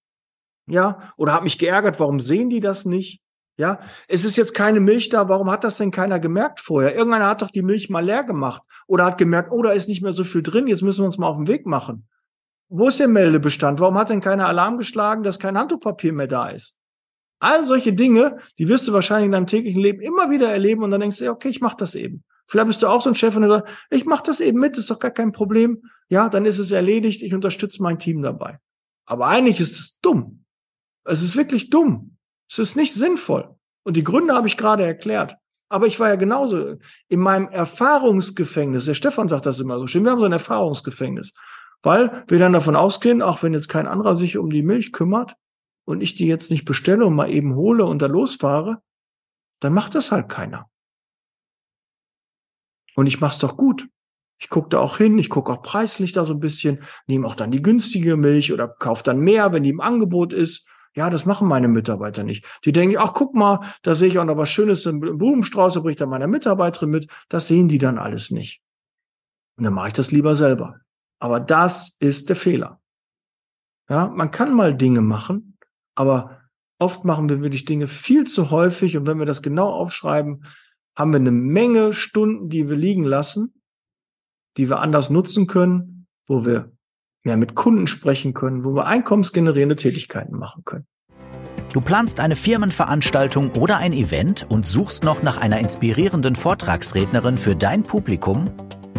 Ja, 0.66 1.12
oder 1.16 1.32
habe 1.32 1.44
mich 1.44 1.58
geärgert, 1.58 2.00
warum 2.00 2.18
sehen 2.18 2.50
die 2.50 2.60
das 2.60 2.84
nicht? 2.84 3.22
Ja, 3.56 3.80
es 4.08 4.24
ist 4.24 4.36
jetzt 4.36 4.52
keine 4.52 4.80
Milch 4.80 5.08
da, 5.08 5.28
warum 5.28 5.50
hat 5.50 5.64
das 5.64 5.78
denn 5.78 5.90
keiner 5.90 6.18
gemerkt 6.18 6.60
vorher? 6.60 6.94
Irgendeiner 6.94 7.28
hat 7.28 7.42
doch 7.42 7.50
die 7.50 7.62
Milch 7.62 7.88
mal 7.88 8.04
leer 8.04 8.24
gemacht 8.24 8.62
oder 8.86 9.04
hat 9.04 9.18
gemerkt, 9.18 9.50
oh, 9.52 9.62
da 9.62 9.70
ist 9.70 9.88
nicht 9.88 10.02
mehr 10.02 10.12
so 10.12 10.24
viel 10.24 10.42
drin, 10.42 10.66
jetzt 10.66 10.82
müssen 10.82 11.02
wir 11.02 11.06
uns 11.06 11.18
mal 11.18 11.28
auf 11.28 11.36
den 11.36 11.48
Weg 11.48 11.66
machen. 11.66 12.08
Wo 12.68 12.88
ist 12.88 13.00
der 13.00 13.08
Meldebestand? 13.08 13.80
Warum 13.80 13.96
hat 13.96 14.10
denn 14.10 14.20
keiner 14.20 14.46
Alarm 14.46 14.76
geschlagen, 14.76 15.22
dass 15.22 15.38
kein 15.38 15.56
Handtuchpapier 15.56 16.12
mehr 16.12 16.26
da 16.26 16.48
ist? 16.48 16.78
All 17.40 17.64
solche 17.64 17.92
Dinge, 17.92 18.38
die 18.58 18.68
wirst 18.68 18.86
du 18.88 18.92
wahrscheinlich 18.92 19.26
in 19.26 19.32
deinem 19.32 19.46
täglichen 19.46 19.82
Leben 19.82 20.02
immer 20.02 20.30
wieder 20.30 20.50
erleben 20.50 20.82
und 20.82 20.90
dann 20.90 21.00
denkst 21.00 21.18
du, 21.18 21.30
okay, 21.30 21.48
ich 21.48 21.60
mach 21.60 21.74
das 21.74 21.94
eben. 21.94 22.24
Vielleicht 22.48 22.68
bist 22.68 22.82
du 22.82 22.86
auch 22.86 23.02
so 23.02 23.10
ein 23.10 23.14
Chef 23.14 23.36
und 23.36 23.42
der 23.42 23.50
sagt, 23.50 23.68
ich 23.90 24.06
mache 24.06 24.24
das 24.24 24.40
eben 24.40 24.58
mit, 24.58 24.78
ist 24.78 24.90
doch 24.90 24.98
gar 24.98 25.10
kein 25.10 25.32
Problem. 25.32 25.82
Ja, 26.08 26.30
dann 26.30 26.46
ist 26.46 26.58
es 26.58 26.70
erledigt, 26.70 27.22
ich 27.22 27.34
unterstütze 27.34 27.82
mein 27.82 27.98
Team 27.98 28.22
dabei. 28.22 28.58
Aber 29.04 29.26
eigentlich 29.26 29.60
ist 29.60 29.78
es 29.78 30.00
dumm. 30.00 30.44
Es 31.04 31.22
ist 31.22 31.36
wirklich 31.36 31.68
dumm. 31.68 32.16
Es 32.50 32.58
ist 32.58 32.74
nicht 32.74 32.94
sinnvoll. 32.94 33.54
Und 33.84 33.96
die 33.96 34.04
Gründe 34.04 34.34
habe 34.34 34.48
ich 34.48 34.56
gerade 34.56 34.84
erklärt. 34.84 35.36
Aber 35.68 35.86
ich 35.86 36.00
war 36.00 36.08
ja 36.08 36.16
genauso 36.16 36.76
in 37.08 37.20
meinem 37.20 37.48
Erfahrungsgefängnis. 37.48 38.86
Der 38.86 38.94
Stefan 38.94 39.28
sagt 39.28 39.44
das 39.44 39.60
immer 39.60 39.78
so 39.78 39.86
schön. 39.86 40.04
Wir 40.04 40.12
haben 40.12 40.20
so 40.20 40.24
ein 40.24 40.32
Erfahrungsgefängnis. 40.32 41.34
Weil 41.82 42.24
wir 42.28 42.38
dann 42.38 42.54
davon 42.54 42.76
ausgehen, 42.76 43.20
auch 43.20 43.42
wenn 43.42 43.52
jetzt 43.52 43.68
kein 43.68 43.86
anderer 43.86 44.16
sich 44.16 44.38
um 44.38 44.48
die 44.48 44.62
Milch 44.62 44.92
kümmert 44.92 45.36
und 45.84 46.00
ich 46.00 46.14
die 46.14 46.26
jetzt 46.26 46.50
nicht 46.50 46.64
bestelle 46.64 47.04
und 47.04 47.14
mal 47.14 47.30
eben 47.30 47.54
hole 47.54 47.84
und 47.84 48.00
da 48.00 48.06
losfahre, 48.06 48.82
dann 49.60 49.74
macht 49.74 49.94
das 49.94 50.10
halt 50.10 50.28
keiner. 50.28 50.70
Und 52.98 53.06
ich 53.06 53.20
mach's 53.20 53.38
doch 53.38 53.56
gut. 53.56 53.88
Ich 54.40 54.48
gucke 54.48 54.70
da 54.70 54.80
auch 54.80 54.96
hin, 54.96 55.18
ich 55.18 55.30
gucke 55.30 55.52
auch 55.52 55.62
preislich 55.62 56.12
da 56.12 56.24
so 56.24 56.32
ein 56.32 56.40
bisschen, 56.40 56.80
nehme 57.06 57.28
auch 57.28 57.36
dann 57.36 57.52
die 57.52 57.62
günstige 57.62 58.16
Milch 58.16 58.52
oder 58.52 58.66
kaufe 58.66 59.04
dann 59.04 59.20
mehr, 59.20 59.52
wenn 59.52 59.62
die 59.62 59.70
im 59.70 59.80
Angebot 59.80 60.32
ist. 60.32 60.66
Ja, 60.96 61.08
das 61.08 61.24
machen 61.24 61.46
meine 61.46 61.68
Mitarbeiter 61.68 62.24
nicht. 62.24 62.44
Die 62.64 62.72
denken, 62.72 62.96
ach, 62.98 63.14
guck 63.14 63.36
mal, 63.36 63.60
da 63.82 63.94
sehe 63.94 64.08
ich 64.08 64.18
auch 64.18 64.24
noch 64.24 64.36
was 64.36 64.50
Schönes 64.50 64.84
im 64.84 64.98
Blumenstrauß, 64.98 65.74
da 65.74 65.78
bringe 65.78 65.92
ich 65.92 65.98
dann 65.98 66.08
meiner 66.08 66.26
Mitarbeiterin 66.26 66.90
mit. 66.90 67.08
Das 67.28 67.46
sehen 67.46 67.68
die 67.68 67.78
dann 67.78 67.98
alles 67.98 68.32
nicht. 68.32 68.62
Und 69.56 69.62
dann 69.62 69.74
mache 69.74 69.88
ich 69.88 69.94
das 69.94 70.10
lieber 70.10 70.34
selber. 70.34 70.80
Aber 71.20 71.38
das 71.38 71.96
ist 72.00 72.28
der 72.28 72.34
Fehler. 72.34 72.80
Ja, 73.88 74.08
man 74.08 74.32
kann 74.32 74.52
mal 74.52 74.76
Dinge 74.76 75.02
machen, 75.02 75.56
aber 75.94 76.40
oft 76.80 77.04
machen 77.04 77.28
wir 77.28 77.42
wirklich 77.42 77.64
Dinge 77.64 77.86
viel 77.86 78.26
zu 78.26 78.50
häufig. 78.50 78.96
Und 78.96 79.06
wenn 79.06 79.20
wir 79.20 79.26
das 79.26 79.40
genau 79.40 79.70
aufschreiben, 79.70 80.42
haben 80.98 81.12
wir 81.12 81.20
eine 81.20 81.30
Menge 81.30 81.92
Stunden, 81.92 82.48
die 82.48 82.68
wir 82.68 82.76
liegen 82.76 83.04
lassen, 83.04 83.54
die 84.56 84.68
wir 84.68 84.80
anders 84.80 85.10
nutzen 85.10 85.46
können, 85.46 86.08
wo 86.26 86.44
wir 86.44 86.72
mehr 87.24 87.36
mit 87.36 87.54
Kunden 87.54 87.86
sprechen 87.86 88.34
können, 88.34 88.64
wo 88.64 88.74
wir 88.74 88.86
einkommensgenerierende 88.86 89.76
Tätigkeiten 89.76 90.36
machen 90.36 90.64
können. 90.64 90.86
Du 91.72 91.80
planst 91.80 92.18
eine 92.18 92.34
Firmenveranstaltung 92.34 93.52
oder 93.52 93.76
ein 93.76 93.92
Event 93.92 94.46
und 94.48 94.66
suchst 94.66 95.04
noch 95.04 95.22
nach 95.22 95.36
einer 95.36 95.60
inspirierenden 95.60 96.34
Vortragsrednerin 96.34 97.36
für 97.36 97.54
dein 97.54 97.84
Publikum? 97.84 98.46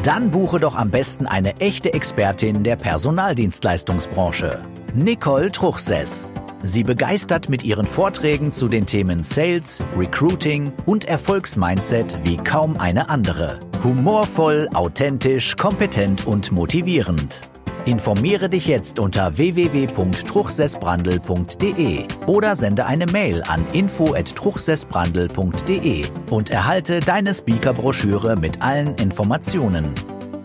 Dann 0.03 0.31
buche 0.31 0.59
doch 0.59 0.75
am 0.75 0.91
besten 0.91 1.25
eine 1.27 1.57
echte 1.59 1.93
Expertin 1.93 2.63
der 2.63 2.77
Personaldienstleistungsbranche, 2.77 4.61
Nicole 4.93 5.51
Truchsess. 5.51 6.31
Sie 6.61 6.83
begeistert 6.83 7.47
mit 7.47 7.63
ihren 7.63 7.87
Vorträgen 7.87 8.51
zu 8.51 8.67
den 8.67 8.85
Themen 8.85 9.23
Sales, 9.23 9.81
Recruiting 9.97 10.73
und 10.85 11.05
Erfolgsmindset 11.05 12.19
wie 12.23 12.35
kaum 12.35 12.75
eine 12.77 13.07
andere. 13.09 13.57
Humorvoll, 13.83 14.67
authentisch, 14.73 15.55
kompetent 15.55 16.27
und 16.27 16.51
motivierend. 16.51 17.39
Informiere 17.85 18.49
dich 18.49 18.67
jetzt 18.67 18.99
unter 18.99 19.37
www.truchsessbrandel.de 19.37 22.05
oder 22.27 22.57
sende 22.57 22.85
eine 22.85 23.05
Mail 23.05 23.41
an 23.43 23.65
info@truchsessbrandel.de 23.71 26.05
und 26.29 26.49
erhalte 26.51 26.99
deine 26.99 27.33
Speakerbroschüre 27.33 28.35
mit 28.35 28.61
allen 28.61 28.95
Informationen. 28.95 29.93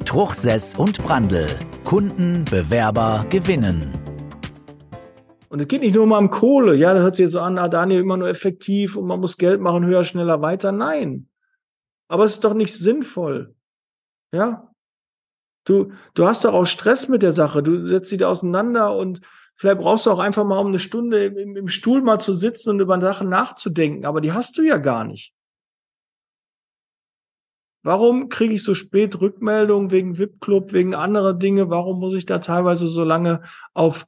Truchsess 0.04 0.76
und 0.76 1.02
Brandel. 1.02 1.48
Kunden, 1.82 2.44
Bewerber 2.44 3.26
gewinnen. 3.30 4.03
Und 5.54 5.60
es 5.60 5.68
geht 5.68 5.82
nicht 5.82 5.94
nur 5.94 6.02
um 6.02 6.12
am 6.12 6.30
Kohle. 6.30 6.74
Ja, 6.74 6.94
das 6.94 7.04
hört 7.04 7.14
sich 7.14 7.26
jetzt 7.26 7.32
so 7.34 7.38
an, 7.38 7.58
ah, 7.58 7.68
Daniel 7.68 8.00
immer 8.00 8.16
nur 8.16 8.28
effektiv 8.28 8.96
und 8.96 9.06
man 9.06 9.20
muss 9.20 9.36
Geld 9.36 9.60
machen, 9.60 9.86
höher, 9.86 10.04
schneller, 10.04 10.42
weiter. 10.42 10.72
Nein. 10.72 11.28
Aber 12.08 12.24
es 12.24 12.32
ist 12.32 12.42
doch 12.42 12.54
nicht 12.54 12.76
sinnvoll. 12.76 13.54
Ja. 14.32 14.74
Du, 15.64 15.92
du 16.14 16.26
hast 16.26 16.44
doch 16.44 16.54
auch 16.54 16.66
Stress 16.66 17.06
mit 17.06 17.22
der 17.22 17.30
Sache. 17.30 17.62
Du 17.62 17.86
setzt 17.86 18.08
sie 18.08 18.16
da 18.16 18.30
auseinander 18.30 18.96
und 18.96 19.20
vielleicht 19.54 19.78
brauchst 19.78 20.06
du 20.06 20.10
auch 20.10 20.18
einfach 20.18 20.42
mal 20.42 20.58
um 20.58 20.66
eine 20.66 20.80
Stunde 20.80 21.26
im, 21.26 21.54
im 21.54 21.68
Stuhl 21.68 22.02
mal 22.02 22.18
zu 22.18 22.34
sitzen 22.34 22.70
und 22.70 22.80
über 22.80 23.00
Sachen 23.00 23.28
nachzudenken. 23.28 24.06
Aber 24.06 24.20
die 24.20 24.32
hast 24.32 24.58
du 24.58 24.62
ja 24.62 24.78
gar 24.78 25.04
nicht. 25.04 25.34
Warum 27.84 28.28
kriege 28.28 28.54
ich 28.54 28.64
so 28.64 28.74
spät 28.74 29.20
Rückmeldungen 29.20 29.92
wegen 29.92 30.18
VIP-Club, 30.18 30.72
wegen 30.72 30.96
anderer 30.96 31.32
Dinge? 31.32 31.70
Warum 31.70 32.00
muss 32.00 32.14
ich 32.14 32.26
da 32.26 32.40
teilweise 32.40 32.88
so 32.88 33.04
lange 33.04 33.42
auf 33.72 34.04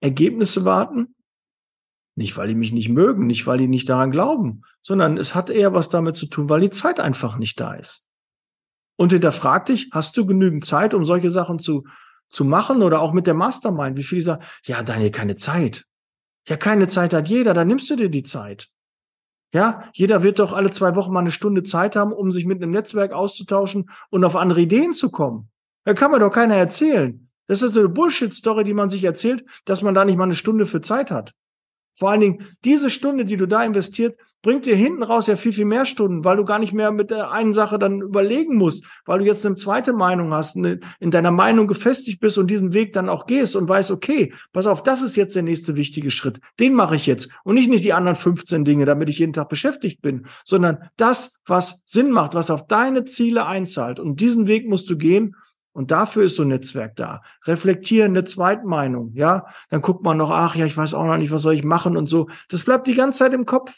Ergebnisse 0.00 0.64
warten? 0.64 1.14
Nicht, 2.16 2.36
weil 2.36 2.48
die 2.48 2.54
mich 2.54 2.72
nicht 2.72 2.88
mögen, 2.88 3.26
nicht, 3.26 3.46
weil 3.46 3.58
die 3.58 3.68
nicht 3.68 3.88
daran 3.88 4.10
glauben, 4.10 4.62
sondern 4.82 5.16
es 5.16 5.34
hat 5.34 5.48
eher 5.48 5.72
was 5.72 5.88
damit 5.88 6.16
zu 6.16 6.26
tun, 6.26 6.48
weil 6.48 6.60
die 6.60 6.70
Zeit 6.70 7.00
einfach 7.00 7.38
nicht 7.38 7.60
da 7.60 7.74
ist. 7.74 8.06
Und 8.96 9.12
hinterfrag 9.12 9.66
dich, 9.66 9.88
hast 9.92 10.16
du 10.16 10.26
genügend 10.26 10.66
Zeit, 10.66 10.92
um 10.92 11.04
solche 11.04 11.30
Sachen 11.30 11.58
zu, 11.58 11.84
zu 12.28 12.44
machen 12.44 12.82
oder 12.82 13.00
auch 13.00 13.12
mit 13.12 13.26
der 13.26 13.34
Mastermind? 13.34 13.96
Wie 13.96 14.02
viele 14.02 14.20
sagen, 14.20 14.44
ja, 14.64 14.82
Daniel, 14.82 15.10
keine 15.10 15.36
Zeit. 15.36 15.86
Ja, 16.46 16.56
keine 16.56 16.88
Zeit 16.88 17.14
hat 17.14 17.28
jeder, 17.28 17.54
dann 17.54 17.68
nimmst 17.68 17.88
du 17.88 17.96
dir 17.96 18.10
die 18.10 18.22
Zeit. 18.22 18.68
Ja, 19.54 19.90
jeder 19.94 20.22
wird 20.22 20.38
doch 20.38 20.52
alle 20.52 20.70
zwei 20.70 20.94
Wochen 20.96 21.12
mal 21.12 21.20
eine 21.20 21.32
Stunde 21.32 21.62
Zeit 21.62 21.96
haben, 21.96 22.12
um 22.12 22.30
sich 22.30 22.44
mit 22.46 22.62
einem 22.62 22.72
Netzwerk 22.72 23.12
auszutauschen 23.12 23.90
und 24.10 24.24
auf 24.24 24.36
andere 24.36 24.60
Ideen 24.60 24.92
zu 24.92 25.10
kommen. 25.10 25.50
Da 25.84 25.94
kann 25.94 26.10
mir 26.10 26.18
doch 26.18 26.30
keiner 26.30 26.56
erzählen. 26.56 27.29
Das 27.50 27.62
ist 27.62 27.76
eine 27.76 27.88
Bullshit-Story, 27.88 28.62
die 28.62 28.74
man 28.74 28.90
sich 28.90 29.02
erzählt, 29.02 29.44
dass 29.64 29.82
man 29.82 29.92
da 29.92 30.04
nicht 30.04 30.16
mal 30.16 30.22
eine 30.22 30.36
Stunde 30.36 30.66
für 30.66 30.82
Zeit 30.82 31.10
hat. 31.10 31.32
Vor 31.94 32.08
allen 32.08 32.20
Dingen, 32.20 32.46
diese 32.64 32.90
Stunde, 32.90 33.24
die 33.24 33.36
du 33.36 33.46
da 33.46 33.64
investiert, 33.64 34.16
bringt 34.40 34.66
dir 34.66 34.76
hinten 34.76 35.02
raus 35.02 35.26
ja 35.26 35.34
viel, 35.34 35.52
viel 35.52 35.64
mehr 35.64 35.84
Stunden, 35.84 36.24
weil 36.24 36.36
du 36.36 36.44
gar 36.44 36.60
nicht 36.60 36.72
mehr 36.72 36.92
mit 36.92 37.10
der 37.10 37.32
einen 37.32 37.52
Sache 37.52 37.80
dann 37.80 38.02
überlegen 38.02 38.56
musst, 38.56 38.84
weil 39.04 39.18
du 39.18 39.24
jetzt 39.24 39.44
eine 39.44 39.56
zweite 39.56 39.92
Meinung 39.92 40.32
hast, 40.32 40.54
in 40.54 41.10
deiner 41.10 41.32
Meinung 41.32 41.66
gefestigt 41.66 42.20
bist 42.20 42.38
und 42.38 42.46
diesen 42.46 42.72
Weg 42.72 42.92
dann 42.92 43.08
auch 43.08 43.26
gehst 43.26 43.56
und 43.56 43.68
weißt, 43.68 43.90
okay, 43.90 44.32
pass 44.52 44.68
auf, 44.68 44.84
das 44.84 45.02
ist 45.02 45.16
jetzt 45.16 45.34
der 45.34 45.42
nächste 45.42 45.74
wichtige 45.74 46.12
Schritt. 46.12 46.38
Den 46.60 46.74
mache 46.74 46.94
ich 46.94 47.06
jetzt 47.06 47.30
und 47.42 47.56
nicht 47.56 47.68
nicht 47.68 47.84
die 47.84 47.94
anderen 47.94 48.14
15 48.14 48.64
Dinge, 48.64 48.86
damit 48.86 49.08
ich 49.08 49.18
jeden 49.18 49.32
Tag 49.32 49.48
beschäftigt 49.48 50.02
bin, 50.02 50.26
sondern 50.44 50.88
das, 50.96 51.40
was 51.46 51.82
Sinn 51.84 52.12
macht, 52.12 52.34
was 52.34 52.48
auf 52.48 52.68
deine 52.68 53.06
Ziele 53.06 53.44
einzahlt. 53.44 53.98
Und 53.98 54.20
diesen 54.20 54.46
Weg 54.46 54.68
musst 54.68 54.88
du 54.88 54.96
gehen 54.96 55.34
und 55.72 55.90
dafür 55.90 56.24
ist 56.24 56.36
so 56.36 56.42
ein 56.42 56.48
Netzwerk 56.48 56.96
da. 56.96 57.22
Reflektieren, 57.44 58.12
eine 58.12 58.24
Zweitmeinung, 58.24 59.12
ja. 59.14 59.46
Dann 59.68 59.80
guckt 59.80 60.02
man 60.02 60.16
noch, 60.16 60.30
ach 60.30 60.56
ja, 60.56 60.66
ich 60.66 60.76
weiß 60.76 60.94
auch 60.94 61.04
noch 61.04 61.16
nicht, 61.16 61.30
was 61.30 61.42
soll 61.42 61.54
ich 61.54 61.64
machen 61.64 61.96
und 61.96 62.06
so. 62.06 62.28
Das 62.48 62.64
bleibt 62.64 62.86
die 62.86 62.94
ganze 62.94 63.20
Zeit 63.20 63.32
im 63.32 63.46
Kopf. 63.46 63.74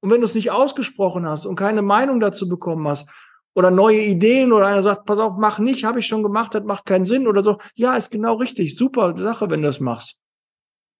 Und 0.00 0.10
wenn 0.10 0.20
du 0.20 0.26
es 0.26 0.34
nicht 0.34 0.50
ausgesprochen 0.50 1.26
hast 1.26 1.46
und 1.46 1.56
keine 1.56 1.82
Meinung 1.82 2.20
dazu 2.20 2.48
bekommen 2.48 2.86
hast 2.86 3.08
oder 3.54 3.70
neue 3.70 4.00
Ideen 4.00 4.52
oder 4.52 4.66
einer 4.66 4.82
sagt, 4.82 5.06
pass 5.06 5.18
auf, 5.18 5.34
mach 5.38 5.58
nicht, 5.58 5.84
habe 5.84 6.00
ich 6.00 6.06
schon 6.06 6.22
gemacht, 6.22 6.54
das 6.54 6.64
macht 6.64 6.86
keinen 6.86 7.04
Sinn 7.04 7.26
oder 7.26 7.42
so. 7.42 7.58
Ja, 7.74 7.96
ist 7.96 8.10
genau 8.10 8.34
richtig. 8.34 8.76
Super 8.76 9.16
Sache, 9.16 9.50
wenn 9.50 9.62
du 9.62 9.68
das 9.68 9.80
machst. 9.80 10.18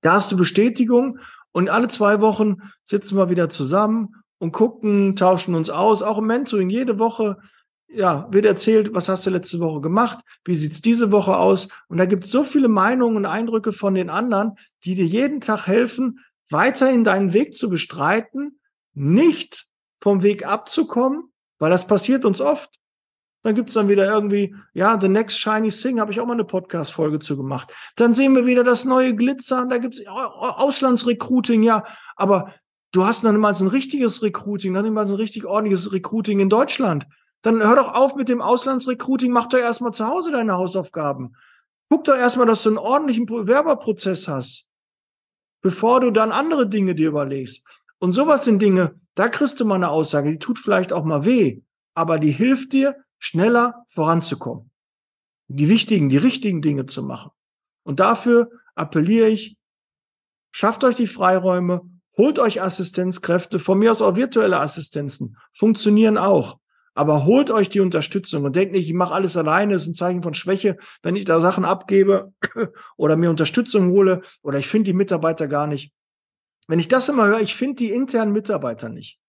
Da 0.02 0.14
hast 0.14 0.30
du 0.30 0.37
Bestätigung 0.37 1.16
und 1.52 1.68
alle 1.68 1.88
zwei 1.88 2.21
Wochen 2.21 2.57
sitzen 2.85 3.16
wir 3.16 3.30
wieder 3.30 3.49
zusammen 3.49 4.14
und 4.38 4.52
gucken, 4.52 5.16
tauschen 5.16 5.54
uns 5.54 5.71
aus, 5.71 6.02
auch 6.02 6.18
im 6.18 6.26
Mentoring. 6.26 6.71
Jede 6.71 6.99
Woche 6.99 7.38
ja, 7.88 8.28
wird 8.30 8.45
erzählt, 8.45 8.92
was 8.92 9.09
hast 9.09 9.26
du 9.26 9.30
letzte 9.30 9.61
Woche 9.61 9.80
gemacht, 9.80 10.18
wie 10.45 10.54
sieht's 10.54 10.83
diese 10.83 11.11
Woche 11.11 11.37
aus? 11.37 11.68
Und 11.88 11.99
da 11.99 12.04
gibt 12.04 12.25
es 12.25 12.30
so 12.30 12.45
viele 12.45 12.68
Meinungen 12.68 13.16
und 13.16 13.26
Eindrücke 13.26 13.73
von 13.73 13.95
den 13.95 14.11
anderen, 14.11 14.52
die 14.85 14.95
dir 14.95 15.07
jeden 15.07 15.40
Tag 15.40 15.66
helfen, 15.66 16.21
weiterhin 16.50 17.04
deinen 17.04 17.33
Weg 17.33 17.54
zu 17.54 17.68
bestreiten, 17.68 18.61
nicht 18.95 19.66
vom 20.00 20.23
Weg 20.23 20.47
abzukommen, 20.47 21.33
weil 21.59 21.71
das 21.71 21.87
passiert 21.87 22.25
uns 22.25 22.40
oft. 22.40 22.78
Dann 23.42 23.54
gibt's 23.54 23.75
dann 23.75 23.88
wieder 23.88 24.04
irgendwie, 24.04 24.54
ja, 24.75 25.00
The 25.00 25.09
Next 25.09 25.38
Shiny 25.38 25.68
Thing, 25.68 26.00
habe 26.00 26.12
ich 26.12 26.21
auch 26.21 26.26
mal 26.26 26.33
eine 26.35 26.45
Podcast-Folge 26.45 27.21
zu 27.21 27.37
gemacht. 27.37 27.73
Dann 27.97 28.12
sehen 28.12 28.35
wir 28.35 28.47
wieder 28.47 28.64
das 28.64 28.85
neue 28.85 29.14
Glitzern, 29.14 29.71
da 29.71 29.78
gibt's 29.78 30.02
Auslandsrecruiting, 30.07 31.62
ja, 31.62 31.85
aber 32.16 32.52
du 32.92 33.07
hast 33.07 33.23
noch 33.23 33.33
niemals 33.33 33.61
ein 33.61 33.68
richtiges 33.68 34.23
Recruiting, 34.23 34.73
noch 34.73 34.83
niemals 34.83 35.11
ein 35.11 35.16
richtig 35.16 35.47
ordentliches 35.47 35.92
Recruiting 35.92 36.40
in 36.40 36.49
Deutschland. 36.49 37.07
Dann 37.42 37.66
hör 37.66 37.76
doch 37.76 37.95
auf 37.95 38.16
mit 38.16 38.28
dem 38.28 38.42
Auslandsrecruiting, 38.42 39.30
mach 39.30 39.47
doch 39.47 39.59
erstmal 39.59 39.92
zu 39.92 40.07
Hause 40.07 40.33
deine 40.33 40.54
Hausaufgaben. 40.54 41.37
Guck 41.88 42.04
doch 42.04 42.16
erstmal, 42.16 42.47
dass 42.47 42.62
du 42.62 42.71
einen 42.71 42.78
ordentlichen 42.78 43.26
Bewerberprozess 43.26 44.28
hast, 44.28 44.66
bevor 45.62 46.00
du 46.00 46.11
dann 46.11 46.33
andere 46.33 46.68
Dinge 46.68 46.95
dir 46.95 47.09
überlegst. 47.09 47.64
Und 47.99 48.12
sowas 48.12 48.45
sind 48.45 48.61
Dinge, 48.61 49.00
da 49.14 49.28
kriegst 49.28 49.59
du 49.59 49.64
mal 49.64 49.76
eine 49.76 49.88
Aussage, 49.88 50.31
die 50.31 50.38
tut 50.38 50.59
vielleicht 50.59 50.92
auch 50.92 51.05
mal 51.05 51.24
weh, 51.24 51.62
aber 51.94 52.18
die 52.18 52.31
hilft 52.31 52.72
dir, 52.72 52.96
schneller 53.18 53.85
voranzukommen. 53.88 54.70
Die 55.48 55.68
wichtigen, 55.68 56.09
die 56.09 56.18
richtigen 56.18 56.62
Dinge 56.62 56.87
zu 56.87 57.03
machen. 57.03 57.31
Und 57.83 58.01
dafür 58.01 58.51
appelliere 58.74 59.29
ich, 59.29 59.57
schafft 60.51 60.85
euch 60.85 60.94
die 60.94 61.07
Freiräume, 61.07 61.83
holt 62.16 62.38
euch 62.38 62.61
Assistenzkräfte, 62.61 63.59
von 63.59 63.79
mir 63.79 63.90
aus 63.90 64.03
auch 64.03 64.16
virtuelle 64.16 64.61
Assistenzen, 64.61 65.37
funktionieren 65.53 66.18
auch. 66.18 66.59
Aber 66.98 67.26
holt 67.26 67.48
euch 67.52 67.68
die 67.68 67.78
Unterstützung 67.78 68.42
und 68.42 68.56
denkt 68.56 68.72
nicht, 68.72 68.88
ich 68.88 68.92
mache 68.92 69.14
alles 69.14 69.37
alleine, 69.37 69.76
ist 69.76 69.87
ein 69.87 69.94
Zeichen 69.94 70.20
von 70.20 70.34
Schwäche, 70.34 70.76
wenn 71.00 71.14
ich 71.14 71.24
da 71.24 71.38
Sachen 71.38 71.64
abgebe 71.64 72.32
oder 72.96 73.16
mir 73.16 73.30
Unterstützung 73.30 73.92
hole 73.92 74.22
oder 74.42 74.58
ich 74.58 74.66
finde 74.66 74.87
die 74.87 74.94
Mitarbeiter 74.94 75.46
gar 75.46 75.68
nicht. 75.68 75.92
Wenn 76.66 76.80
ich 76.80 76.88
das 76.88 77.08
immer 77.08 77.28
höre, 77.28 77.38
ich 77.38 77.54
finde 77.54 77.76
die 77.76 77.92
internen 77.92 78.32
Mitarbeiter 78.32 78.88
nicht. 78.88 79.20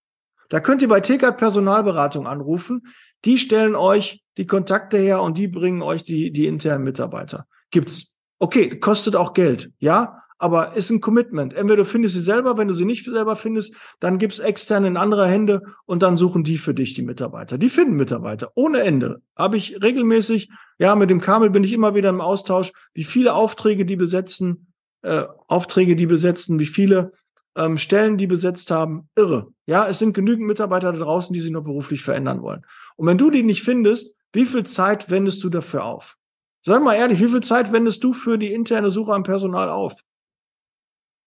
Da 0.48 0.58
könnt 0.58 0.82
ihr 0.82 0.88
bei 0.88 0.98
TK 0.98 1.30
Personalberatung 1.36 2.26
anrufen. 2.26 2.88
Die 3.24 3.38
stellen 3.38 3.76
euch 3.76 4.20
die 4.36 4.48
Kontakte 4.48 4.98
her 4.98 5.22
und 5.22 5.38
die 5.38 5.46
bringen 5.46 5.82
euch 5.82 6.02
die, 6.02 6.32
die 6.32 6.48
internen 6.48 6.82
Mitarbeiter. 6.82 7.46
Gibt's. 7.70 8.18
Okay, 8.40 8.80
kostet 8.80 9.14
auch 9.14 9.32
Geld. 9.32 9.70
Ja, 9.78 10.19
aber 10.40 10.74
ist 10.74 10.88
ein 10.90 11.02
Commitment. 11.02 11.52
Entweder 11.52 11.76
du 11.76 11.84
findest 11.84 12.14
sie 12.14 12.22
selber, 12.22 12.56
wenn 12.56 12.66
du 12.66 12.74
sie 12.74 12.86
nicht 12.86 13.04
selber 13.04 13.36
findest, 13.36 13.76
dann 14.00 14.18
gib's 14.18 14.38
externe 14.38 14.88
in 14.88 14.96
andere 14.96 15.28
Hände 15.28 15.60
und 15.84 16.02
dann 16.02 16.16
suchen 16.16 16.44
die 16.44 16.56
für 16.56 16.72
dich 16.72 16.94
die 16.94 17.02
Mitarbeiter. 17.02 17.58
Die 17.58 17.68
finden 17.68 17.94
Mitarbeiter 17.94 18.50
ohne 18.54 18.80
Ende. 18.80 19.20
Habe 19.36 19.58
ich 19.58 19.82
regelmäßig, 19.82 20.50
ja, 20.78 20.96
mit 20.96 21.10
dem 21.10 21.20
Kamel 21.20 21.50
bin 21.50 21.62
ich 21.62 21.74
immer 21.74 21.94
wieder 21.94 22.08
im 22.08 22.22
Austausch, 22.22 22.72
wie 22.94 23.04
viele 23.04 23.34
Aufträge 23.34 23.84
die 23.84 23.96
besetzen, 23.96 24.72
äh, 25.02 25.24
Aufträge 25.46 25.94
die 25.94 26.06
besetzen, 26.06 26.58
wie 26.58 26.66
viele 26.66 27.12
ähm, 27.54 27.76
Stellen 27.76 28.16
die 28.16 28.26
besetzt 28.26 28.70
haben. 28.70 29.10
Irre. 29.16 29.48
Ja, 29.66 29.88
es 29.88 29.98
sind 29.98 30.14
genügend 30.14 30.46
Mitarbeiter 30.46 30.90
da 30.92 30.98
draußen, 30.98 31.34
die 31.34 31.40
sich 31.40 31.50
noch 31.50 31.64
beruflich 31.64 32.02
verändern 32.02 32.40
wollen. 32.40 32.64
Und 32.96 33.06
wenn 33.06 33.18
du 33.18 33.30
die 33.30 33.42
nicht 33.42 33.62
findest, 33.62 34.16
wie 34.32 34.46
viel 34.46 34.64
Zeit 34.64 35.10
wendest 35.10 35.44
du 35.44 35.50
dafür 35.50 35.84
auf? 35.84 36.16
Sag 36.62 36.82
mal 36.82 36.94
ehrlich, 36.94 37.20
wie 37.20 37.28
viel 37.28 37.42
Zeit 37.42 37.72
wendest 37.72 38.02
du 38.04 38.14
für 38.14 38.38
die 38.38 38.54
interne 38.54 38.90
Suche 38.90 39.12
am 39.12 39.22
Personal 39.22 39.68
auf? 39.68 40.02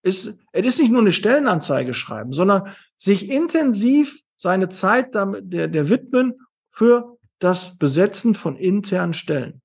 Ist, 0.04 0.40
es 0.52 0.66
ist 0.66 0.80
nicht 0.80 0.92
nur 0.92 1.02
eine 1.02 1.12
Stellenanzeige 1.12 1.94
schreiben, 1.94 2.34
sondern 2.34 2.74
sich 2.98 3.30
intensiv 3.30 4.22
seine 4.38 4.70
Zeit 4.70 5.16
damit, 5.16 5.52
der, 5.52 5.68
der 5.68 5.90
widmen 5.90 6.42
für 6.70 7.18
das 7.40 7.78
Besetzen 7.78 8.36
von 8.36 8.58
internen 8.58 9.14
Stellen. 9.14 9.62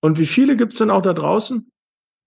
Und 0.00 0.18
wie 0.18 0.26
viele 0.26 0.56
gibt 0.56 0.72
es 0.72 0.78
denn 0.78 0.90
auch 0.90 1.02
da 1.02 1.12
draußen, 1.12 1.70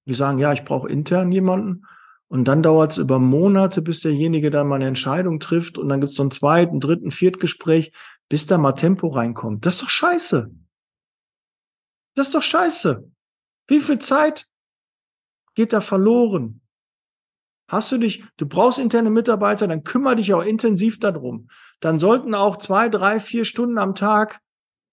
die 0.05 0.13
sagen, 0.13 0.37
ja, 0.37 0.53
ich 0.53 0.63
brauche 0.63 0.89
intern 0.89 1.31
jemanden. 1.31 1.85
Und 2.27 2.45
dann 2.45 2.63
dauert 2.63 2.91
es 2.91 2.97
über 2.97 3.19
Monate, 3.19 3.81
bis 3.81 4.01
derjenige 4.01 4.49
dann 4.49 4.67
mal 4.67 4.75
eine 4.75 4.87
Entscheidung 4.87 5.39
trifft. 5.39 5.77
Und 5.77 5.89
dann 5.89 6.01
gibt 6.01 6.11
es 6.11 6.17
so 6.17 6.23
einen 6.23 6.31
zweiten, 6.31 6.79
dritten, 6.79 7.11
Viertgespräch, 7.11 7.93
bis 8.27 8.47
da 8.47 8.57
mal 8.57 8.73
Tempo 8.73 9.07
reinkommt. 9.07 9.65
Das 9.65 9.75
ist 9.75 9.83
doch 9.83 9.89
scheiße. 9.89 10.51
Das 12.15 12.27
ist 12.27 12.35
doch 12.35 12.43
scheiße. 12.43 13.09
Wie 13.67 13.79
viel 13.79 13.99
Zeit 13.99 14.47
geht 15.55 15.73
da 15.73 15.81
verloren. 15.81 16.61
Hast 17.67 17.91
du 17.91 17.97
dich, 17.97 18.23
du 18.37 18.45
brauchst 18.45 18.77
interne 18.77 19.09
Mitarbeiter, 19.09 19.67
dann 19.67 19.83
kümmere 19.83 20.17
dich 20.17 20.33
auch 20.33 20.43
intensiv 20.43 20.99
darum. 20.99 21.49
Dann 21.79 21.97
sollten 21.97 22.35
auch 22.35 22.57
zwei, 22.57 22.89
drei, 22.89 23.19
vier 23.19 23.45
Stunden 23.45 23.77
am 23.77 23.95
Tag 23.95 24.41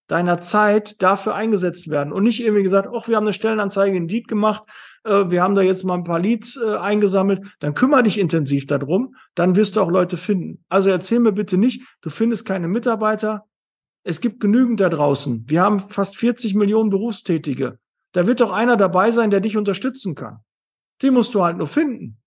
deiner 0.07 0.40
Zeit 0.40 1.01
dafür 1.03 1.35
eingesetzt 1.35 1.88
werden 1.88 2.12
und 2.12 2.25
nicht 2.25 2.42
irgendwie 2.42 2.64
gesagt, 2.64 2.88
ach, 2.92 3.07
wir 3.07 3.16
haben 3.16 3.25
eine 3.25 3.33
Stellenanzeige 3.33 3.96
in 3.96 4.09
Deed 4.09 4.27
gemacht, 4.27 4.64
äh, 5.05 5.27
wir 5.29 5.42
haben 5.42 5.55
da 5.55 5.62
jetzt 5.62 5.85
mal 5.85 5.94
ein 5.94 6.05
paar 6.05 6.18
Leads 6.18 6.57
äh, 6.57 6.77
eingesammelt, 6.77 7.42
dann 7.61 7.75
kümmere 7.75 8.03
dich 8.03 8.18
intensiv 8.18 8.66
darum, 8.66 9.14
dann 9.35 9.55
wirst 9.55 9.77
du 9.77 9.81
auch 9.81 9.90
Leute 9.90 10.16
finden. 10.16 10.64
Also 10.68 10.90
erzähl 10.90 11.20
mir 11.20 11.33
bitte 11.33 11.59
nicht, 11.59 11.87
du 12.01 12.11
findest 12.11 12.44
keine 12.44 12.66
Mitarbeiter. 12.66 13.44
Es 14.03 14.20
gibt 14.20 14.40
genügend 14.40 14.81
da 14.81 14.88
draußen. 14.88 15.44
Wir 15.46 15.62
haben 15.62 15.90
fast 15.90 16.16
40 16.16 16.55
Millionen 16.55 16.90
Berufstätige. 16.90 17.79
Da 18.12 18.27
wird 18.27 18.40
doch 18.40 18.53
einer 18.53 18.77
dabei 18.77 19.12
sein, 19.12 19.31
der 19.31 19.40
dich 19.40 19.57
unterstützen 19.57 20.14
kann. 20.14 20.38
Die 21.02 21.10
musst 21.10 21.34
du 21.34 21.42
halt 21.42 21.56
nur 21.56 21.68
finden. 21.68 22.18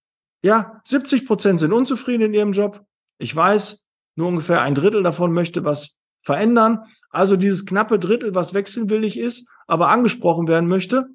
Ja, 0.42 0.82
70 0.86 1.26
Prozent 1.26 1.60
sind 1.60 1.74
unzufrieden 1.74 2.24
in 2.24 2.34
ihrem 2.34 2.52
Job. 2.52 2.86
Ich 3.18 3.36
weiß, 3.36 3.86
nur 4.16 4.28
ungefähr 4.28 4.62
ein 4.62 4.76
Drittel 4.76 5.04
davon 5.04 5.32
möchte 5.32 5.64
was 5.64 5.96
verändern. 6.22 6.86
Also 7.10 7.38
dieses 7.38 7.66
knappe 7.66 8.00
Drittel, 8.00 8.36
was 8.36 8.54
wechselwillig 8.54 9.18
ist, 9.18 9.48
aber 9.68 9.90
angesprochen 9.90 10.48
werden 10.48 10.68
möchte, 10.68 11.08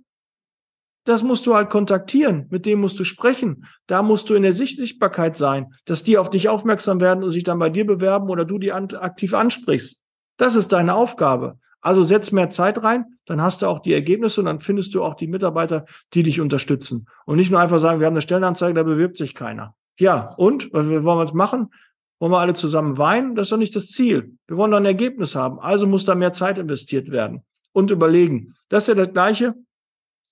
das 1.05 1.23
musst 1.23 1.47
du 1.47 1.55
halt 1.55 1.71
kontaktieren, 1.71 2.47
mit 2.51 2.67
dem 2.67 2.81
musst 2.81 3.01
du 3.01 3.05
sprechen. 3.05 3.65
Da 3.87 4.03
musst 4.03 4.29
du 4.29 4.35
in 4.35 4.43
der 4.43 4.53
Sichtbarkeit 4.53 5.39
sein, 5.39 5.73
dass 5.87 6.05
die 6.05 6.19
auf 6.19 6.29
dich 6.29 6.51
aufmerksam 6.51 7.01
werden 7.01 7.25
und 7.25 7.31
sich 7.31 7.45
dann 7.45 7.59
bei 7.59 7.71
dir 7.71 7.87
bewerben 7.87 8.29
oder 8.29 8.45
du 8.45 8.59
die 8.59 8.73
aktiv 8.73 9.33
ansprichst. 9.33 10.03
Das 10.37 10.55
ist 10.55 10.71
deine 10.71 10.95
Aufgabe. 10.95 11.59
Also 11.81 12.03
setz 12.03 12.33
mehr 12.33 12.51
Zeit 12.51 12.83
rein, 12.83 13.05
dann 13.25 13.41
hast 13.41 13.63
du 13.63 13.67
auch 13.67 13.79
die 13.79 13.95
Ergebnisse 13.95 14.41
und 14.41 14.47
dann 14.47 14.61
findest 14.61 14.95
du 14.95 15.05
auch 15.05 15.15
die 15.15 15.29
Mitarbeiter, 15.29 15.85
die 16.15 16.23
dich 16.23 16.41
unterstützen. 16.41 17.07
Und 17.25 17.37
nicht 17.37 17.51
nur 17.51 17.61
einfach 17.61 17.79
sagen, 17.79 18.01
wir 18.01 18.07
haben 18.07 18.15
eine 18.15 18.23
Stellenanzeige, 18.23 18.75
da 18.75 18.83
bewirbt 18.83 19.17
sich 19.17 19.35
keiner. 19.35 19.75
Ja, 19.99 20.35
und 20.37 20.73
was 20.73 20.87
wollen 20.87 21.19
wir 21.19 21.23
jetzt 21.23 21.35
machen? 21.35 21.71
wollen 22.19 22.33
wir 22.33 22.41
alle 22.41 22.55
zusammen 22.55 22.99
weinen? 22.99 23.35
Das 23.35 23.47
ist 23.47 23.53
doch 23.53 23.59
nicht 23.59 23.77
das 23.77 23.89
Ziel. 23.89 24.37
Wir 24.47 24.57
wollen 24.57 24.71
doch 24.71 24.79
ein 24.79 24.85
Ergebnis 24.85 25.35
haben. 25.35 25.59
Also 25.61 25.87
muss 25.87 26.05
da 26.05 26.15
mehr 26.15 26.33
Zeit 26.33 26.59
investiert 26.59 27.11
werden 27.11 27.43
und 27.73 27.91
überlegen. 27.91 28.55
Das 28.69 28.85
ist 28.85 28.89
ja 28.89 29.05
das 29.05 29.13
Gleiche. 29.13 29.55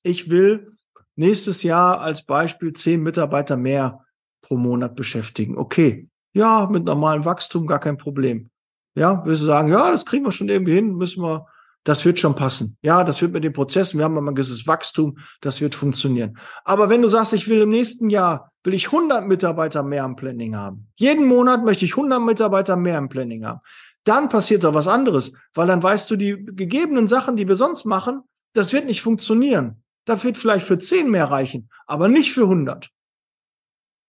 Ich 0.02 0.30
will 0.30 0.72
nächstes 1.14 1.62
Jahr 1.62 2.00
als 2.00 2.24
Beispiel 2.24 2.72
zehn 2.72 3.02
Mitarbeiter 3.02 3.56
mehr 3.56 4.04
pro 4.42 4.56
Monat 4.56 4.96
beschäftigen. 4.96 5.56
Okay. 5.56 6.08
Ja, 6.32 6.68
mit 6.70 6.84
normalem 6.84 7.24
Wachstum 7.24 7.66
gar 7.66 7.80
kein 7.80 7.96
Problem. 7.96 8.50
Ja, 8.96 9.22
willst 9.24 9.42
du 9.42 9.46
sagen, 9.46 9.68
ja, 9.68 9.90
das 9.90 10.06
kriegen 10.06 10.24
wir 10.24 10.32
schon 10.32 10.48
irgendwie 10.48 10.74
hin, 10.74 10.96
müssen 10.96 11.22
wir, 11.22 11.46
das 11.84 12.04
wird 12.04 12.18
schon 12.18 12.34
passen. 12.34 12.78
Ja, 12.82 13.04
das 13.04 13.20
wird 13.20 13.32
mit 13.32 13.44
den 13.44 13.52
Prozessen, 13.52 13.98
wir 13.98 14.04
haben 14.04 14.18
ein 14.18 14.34
gewisses 14.34 14.66
Wachstum, 14.66 15.18
das 15.40 15.60
wird 15.60 15.74
funktionieren. 15.74 16.38
Aber 16.64 16.88
wenn 16.88 17.02
du 17.02 17.08
sagst, 17.08 17.34
ich 17.34 17.46
will 17.46 17.60
im 17.60 17.68
nächsten 17.68 18.08
Jahr, 18.08 18.50
will 18.64 18.74
ich 18.74 18.86
100 18.86 19.26
Mitarbeiter 19.26 19.82
mehr 19.82 20.04
im 20.04 20.16
Planning 20.16 20.56
haben. 20.56 20.88
Jeden 20.96 21.26
Monat 21.26 21.64
möchte 21.64 21.84
ich 21.84 21.92
100 21.92 22.20
Mitarbeiter 22.20 22.74
mehr 22.76 22.98
im 22.98 23.08
Planning 23.08 23.44
haben. 23.44 23.60
Dann 24.04 24.28
passiert 24.28 24.64
doch 24.64 24.74
was 24.74 24.88
anderes, 24.88 25.34
weil 25.54 25.66
dann 25.66 25.82
weißt 25.82 26.10
du, 26.10 26.16
die 26.16 26.44
gegebenen 26.44 27.06
Sachen, 27.06 27.36
die 27.36 27.46
wir 27.46 27.56
sonst 27.56 27.84
machen, 27.84 28.22
das 28.54 28.72
wird 28.72 28.86
nicht 28.86 29.02
funktionieren. 29.02 29.82
Das 30.06 30.24
wird 30.24 30.36
vielleicht 30.36 30.66
für 30.66 30.78
10 30.78 31.10
mehr 31.10 31.26
reichen, 31.26 31.68
aber 31.86 32.08
nicht 32.08 32.32
für 32.32 32.44
100. 32.44 32.88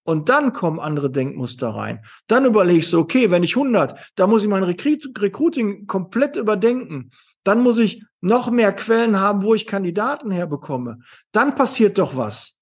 Und 0.07 0.29
dann 0.29 0.53
kommen 0.53 0.79
andere 0.79 1.11
Denkmuster 1.11 1.67
rein. 1.67 2.05
Dann 2.27 2.45
überlegst 2.45 2.93
du, 2.93 2.99
okay, 2.99 3.29
wenn 3.29 3.43
ich 3.43 3.57
100, 3.57 4.13
da 4.15 4.25
muss 4.25 4.41
ich 4.41 4.47
mein 4.47 4.63
Recruiting 4.63 5.85
komplett 5.85 6.37
überdenken. 6.37 7.11
Dann 7.43 7.61
muss 7.61 7.77
ich 7.77 8.05
noch 8.21 8.49
mehr 8.49 8.71
Quellen 8.71 9.19
haben, 9.19 9.43
wo 9.43 9.53
ich 9.53 9.67
Kandidaten 9.67 10.31
herbekomme. 10.31 10.99
Dann 11.33 11.55
passiert 11.55 11.97
doch 11.97 12.15
was. 12.15 12.55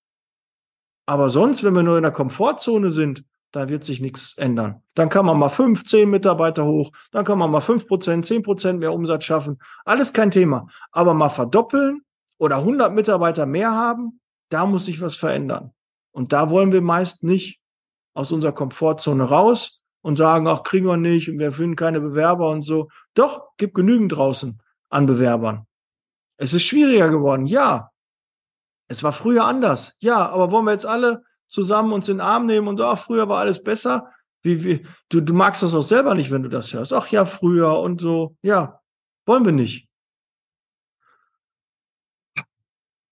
Aber 1.06 1.30
sonst, 1.30 1.64
wenn 1.64 1.76
wir 1.76 1.84
nur 1.84 1.98
in 1.98 2.02
der 2.02 2.12
Komfortzone 2.12 2.90
sind, 2.90 3.24
da 3.52 3.70
wird 3.70 3.84
sich 3.84 4.02
nichts 4.02 4.36
ändern. 4.40 4.82
Dann 4.96 5.10
kann 5.10 5.28
man 5.28 5.38
mal 5.38 5.50
fünf, 5.50 5.84
zehn 5.84 6.10
Mitarbeiter 6.10 6.66
hoch, 6.66 6.92
dann 7.12 7.26
kann 7.26 7.38
man 7.38 7.52
mal 7.52 7.62
fünf 7.62 7.88
Prozent, 7.88 8.26
zehn 8.26 8.42
Prozent 8.42 8.80
mehr 8.80 8.92
Umsatz 8.92 9.24
schaffen. 9.24 9.60
Alles 9.86 10.14
kein 10.14 10.32
Thema. 10.32 10.66
Aber 10.92 11.14
mal 11.14 11.30
verdoppeln 11.30 12.02
oder 12.40 12.56
100 12.56 12.92
Mitarbeiter 12.92 13.46
mehr 13.46 13.72
haben, 13.72 14.20
da 14.50 14.66
muss 14.66 14.86
sich 14.86 15.00
was 15.00 15.16
verändern. 15.16 15.75
Und 16.16 16.32
da 16.32 16.50
wollen 16.50 16.72
wir 16.72 16.82
meist 16.82 17.26
nicht 17.26 17.60
aus 18.14 18.32
unserer 18.32 18.54
Komfortzone 18.54 19.26
raus 19.26 19.82
und 20.02 20.16
sagen, 20.16 20.48
ach, 20.48 20.64
kriegen 20.64 20.86
wir 20.86 20.96
nicht 20.96 21.30
und 21.30 21.40
wir 21.40 21.52
finden 21.52 21.76
keine 21.76 22.00
Bewerber 22.00 22.50
und 22.52 22.62
so. 22.62 22.88
Doch, 23.16 23.50
gibt 23.58 23.76
genügend 23.76 24.14
draußen 24.14 24.62
an 24.90 25.06
Bewerbern. 25.08 25.68
Es 26.38 26.54
ist 26.54 26.64
schwieriger 26.64 27.10
geworden, 27.10 27.48
ja. 27.48 27.92
Es 28.88 29.04
war 29.04 29.12
früher 29.12 29.44
anders, 29.44 29.98
ja, 30.00 30.30
aber 30.30 30.52
wollen 30.52 30.64
wir 30.64 30.72
jetzt 30.72 30.86
alle 30.86 31.24
zusammen 31.48 31.92
uns 31.92 32.08
in 32.08 32.18
den 32.18 32.22
Arm 32.22 32.46
nehmen 32.46 32.70
und 32.70 32.78
so, 32.78 32.86
ach, 32.86 33.00
früher 33.00 33.28
war 33.28 33.40
alles 33.40 33.62
besser? 33.62 34.10
Wie, 34.42 34.64
wie, 34.64 34.88
du, 35.10 35.20
du 35.20 35.34
magst 35.34 35.64
das 35.64 35.74
auch 35.74 35.84
selber 35.84 36.16
nicht, 36.16 36.32
wenn 36.32 36.44
du 36.44 36.50
das 36.50 36.74
hörst. 36.74 36.94
Ach 36.94 37.08
ja, 37.10 37.26
früher 37.26 37.78
und 37.80 38.00
so. 38.00 38.38
Ja, 38.42 38.80
wollen 39.26 39.44
wir 39.44 39.52
nicht. 39.52 39.90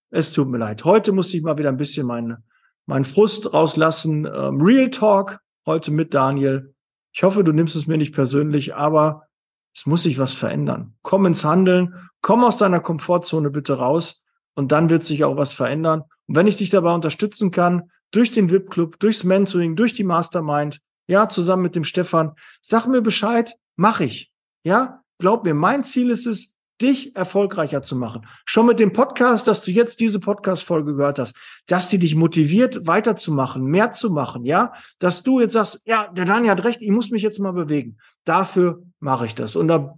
Es 0.09 0.31
tut 0.31 0.47
mir 0.47 0.59
leid. 0.59 0.85
Heute 0.85 1.11
musste 1.11 1.35
ich 1.35 1.43
mal 1.43 1.57
wieder 1.57 1.69
ein 1.69 1.77
bisschen 1.77 2.07
meine 2.07 2.41
meinen 2.85 3.05
Frust 3.05 3.53
rauslassen. 3.53 4.25
Ähm, 4.25 4.61
Real 4.61 4.89
Talk 4.89 5.39
heute 5.65 5.91
mit 5.91 6.13
Daniel. 6.13 6.73
Ich 7.13 7.23
hoffe, 7.23 7.43
du 7.43 7.51
nimmst 7.51 7.75
es 7.75 7.87
mir 7.87 7.97
nicht 7.97 8.13
persönlich, 8.13 8.75
aber 8.75 9.27
es 9.75 9.85
muss 9.85 10.03
sich 10.03 10.17
was 10.17 10.33
verändern. 10.33 10.95
Komm 11.01 11.25
ins 11.25 11.43
Handeln, 11.43 11.95
komm 12.21 12.43
aus 12.43 12.57
deiner 12.57 12.79
Komfortzone 12.79 13.49
bitte 13.49 13.73
raus 13.73 14.23
und 14.55 14.71
dann 14.71 14.89
wird 14.89 15.05
sich 15.05 15.23
auch 15.23 15.37
was 15.37 15.53
verändern. 15.53 16.03
Und 16.27 16.35
wenn 16.35 16.47
ich 16.47 16.57
dich 16.57 16.69
dabei 16.69 16.93
unterstützen 16.93 17.51
kann, 17.51 17.91
durch 18.11 18.31
den 18.31 18.51
VIP-Club, 18.51 18.99
durchs 18.99 19.23
Mentoring, 19.23 19.75
durch 19.75 19.93
die 19.93 20.03
Mastermind, 20.03 20.79
ja, 21.07 21.27
zusammen 21.27 21.63
mit 21.63 21.75
dem 21.75 21.83
Stefan, 21.83 22.33
sag 22.61 22.87
mir 22.87 23.01
Bescheid, 23.01 23.55
mach 23.75 23.99
ich. 23.99 24.31
Ja, 24.63 25.01
glaub 25.17 25.43
mir, 25.43 25.53
mein 25.53 25.83
Ziel 25.83 26.11
ist 26.11 26.27
es, 26.27 26.52
dich 26.83 27.15
erfolgreicher 27.15 27.81
zu 27.81 27.95
machen. 27.95 28.27
Schon 28.45 28.65
mit 28.65 28.79
dem 28.79 28.93
Podcast, 28.93 29.47
dass 29.47 29.61
du 29.61 29.71
jetzt 29.71 29.99
diese 29.99 30.19
Podcast-Folge 30.19 30.95
gehört 30.95 31.17
hast, 31.17 31.35
dass 31.65 31.89
sie 31.89 31.97
dich 31.97 32.15
motiviert, 32.15 32.85
weiterzumachen, 32.85 33.63
mehr 33.63 33.91
zu 33.91 34.11
machen, 34.11 34.45
ja? 34.45 34.73
Dass 34.99 35.23
du 35.23 35.39
jetzt 35.39 35.53
sagst, 35.53 35.81
ja, 35.85 36.07
der 36.09 36.25
Daniel 36.25 36.51
hat 36.51 36.63
recht, 36.65 36.81
ich 36.81 36.91
muss 36.91 37.09
mich 37.09 37.23
jetzt 37.23 37.39
mal 37.39 37.53
bewegen. 37.53 37.97
Dafür 38.25 38.83
mache 38.99 39.25
ich 39.25 39.33
das. 39.33 39.55
Und 39.55 39.69
da 39.69 39.97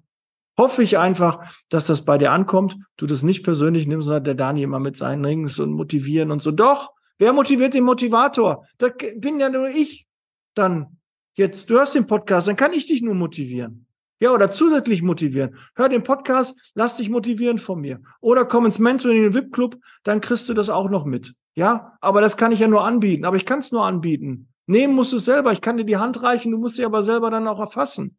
hoffe 0.57 0.83
ich 0.83 0.97
einfach, 0.97 1.43
dass 1.69 1.87
das 1.87 2.05
bei 2.05 2.17
dir 2.17 2.31
ankommt. 2.31 2.77
Du 2.97 3.07
das 3.07 3.23
nicht 3.23 3.43
persönlich 3.43 3.87
nimmst, 3.87 4.05
sondern 4.05 4.23
der 4.23 4.35
Daniel 4.35 4.65
immer 4.65 4.79
mit 4.79 4.95
seinen 4.95 5.25
Rings 5.25 5.59
und 5.59 5.73
motivieren 5.73 6.31
und 6.31 6.41
so. 6.41 6.51
Doch, 6.51 6.91
wer 7.17 7.33
motiviert 7.33 7.73
den 7.73 7.83
Motivator? 7.83 8.65
Da 8.77 8.89
bin 9.17 9.39
ja 9.39 9.49
nur 9.49 9.69
ich 9.69 10.07
dann 10.53 10.97
jetzt. 11.33 11.69
Du 11.69 11.75
hörst 11.75 11.95
den 11.95 12.07
Podcast, 12.07 12.47
dann 12.47 12.55
kann 12.55 12.73
ich 12.73 12.85
dich 12.85 13.01
nur 13.01 13.15
motivieren. 13.15 13.87
Ja, 14.19 14.31
oder 14.31 14.51
zusätzlich 14.51 15.01
motivieren. 15.01 15.57
Hör 15.75 15.89
den 15.89 16.03
Podcast, 16.03 16.57
lass 16.73 16.95
dich 16.95 17.09
motivieren 17.09 17.57
von 17.57 17.81
mir. 17.81 18.01
Oder 18.21 18.45
komm 18.45 18.65
ins 18.65 18.79
Mentoring 18.79 19.17
in 19.17 19.23
den 19.23 19.33
VIP-Club, 19.33 19.77
dann 20.03 20.21
kriegst 20.21 20.47
du 20.47 20.53
das 20.53 20.69
auch 20.69 20.89
noch 20.89 21.05
mit. 21.05 21.33
Ja, 21.55 21.97
aber 21.99 22.21
das 22.21 22.37
kann 22.37 22.51
ich 22.51 22.59
ja 22.59 22.67
nur 22.67 22.85
anbieten. 22.85 23.25
Aber 23.25 23.35
ich 23.35 23.45
kann 23.45 23.59
es 23.59 23.71
nur 23.71 23.85
anbieten. 23.85 24.47
Nehmen 24.67 24.95
musst 24.95 25.11
du 25.11 25.17
es 25.17 25.25
selber. 25.25 25.51
Ich 25.51 25.61
kann 25.61 25.77
dir 25.77 25.83
die 25.83 25.97
Hand 25.97 26.23
reichen, 26.23 26.51
du 26.51 26.57
musst 26.57 26.75
sie 26.75 26.85
aber 26.85 27.03
selber 27.03 27.29
dann 27.29 27.47
auch 27.47 27.59
erfassen. 27.59 28.17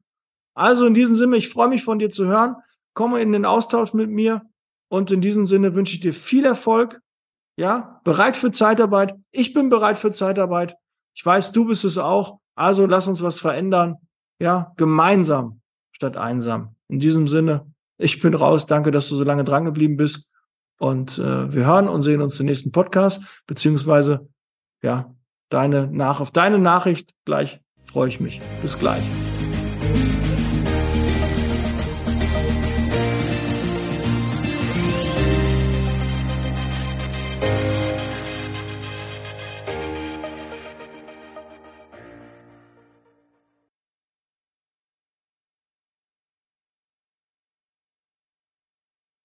Also 0.54 0.86
in 0.86 0.94
diesem 0.94 1.16
Sinne, 1.16 1.36
ich 1.36 1.48
freue 1.48 1.68
mich 1.68 1.82
von 1.82 1.98
dir 1.98 2.10
zu 2.10 2.26
hören. 2.26 2.56
Komme 2.94 3.20
in 3.20 3.32
den 3.32 3.46
Austausch 3.46 3.94
mit 3.94 4.10
mir. 4.10 4.42
Und 4.88 5.10
in 5.10 5.20
diesem 5.20 5.46
Sinne 5.46 5.74
wünsche 5.74 5.94
ich 5.94 6.00
dir 6.00 6.14
viel 6.14 6.44
Erfolg. 6.44 7.00
Ja, 7.58 8.00
bereit 8.04 8.36
für 8.36 8.52
Zeitarbeit. 8.52 9.14
Ich 9.32 9.54
bin 9.54 9.70
bereit 9.70 9.96
für 9.96 10.12
Zeitarbeit. 10.12 10.76
Ich 11.14 11.24
weiß, 11.24 11.52
du 11.52 11.64
bist 11.64 11.84
es 11.84 11.96
auch. 11.96 12.38
Also 12.54 12.86
lass 12.86 13.06
uns 13.06 13.22
was 13.22 13.40
verändern. 13.40 13.96
Ja, 14.38 14.72
gemeinsam 14.76 15.60
statt 15.96 16.18
einsam. 16.18 16.76
In 16.88 17.00
diesem 17.00 17.26
Sinne, 17.26 17.72
ich 17.96 18.20
bin 18.20 18.34
raus. 18.34 18.66
Danke, 18.66 18.90
dass 18.90 19.08
du 19.08 19.16
so 19.16 19.24
lange 19.24 19.44
dran 19.44 19.64
geblieben 19.64 19.96
bist. 19.96 20.28
Und 20.78 21.18
äh, 21.18 21.52
wir 21.52 21.66
hören 21.66 21.88
und 21.88 22.02
sehen 22.02 22.20
uns 22.20 22.38
im 22.38 22.44
nächsten 22.44 22.70
Podcast, 22.70 23.42
beziehungsweise 23.46 24.28
ja, 24.82 25.14
deine 25.48 25.86
nach 25.86 26.20
auf 26.20 26.30
deine 26.30 26.58
Nachricht 26.58 27.14
gleich 27.24 27.60
freue 27.84 28.08
ich 28.08 28.20
mich. 28.20 28.42
Bis 28.60 28.78
gleich. 28.78 29.02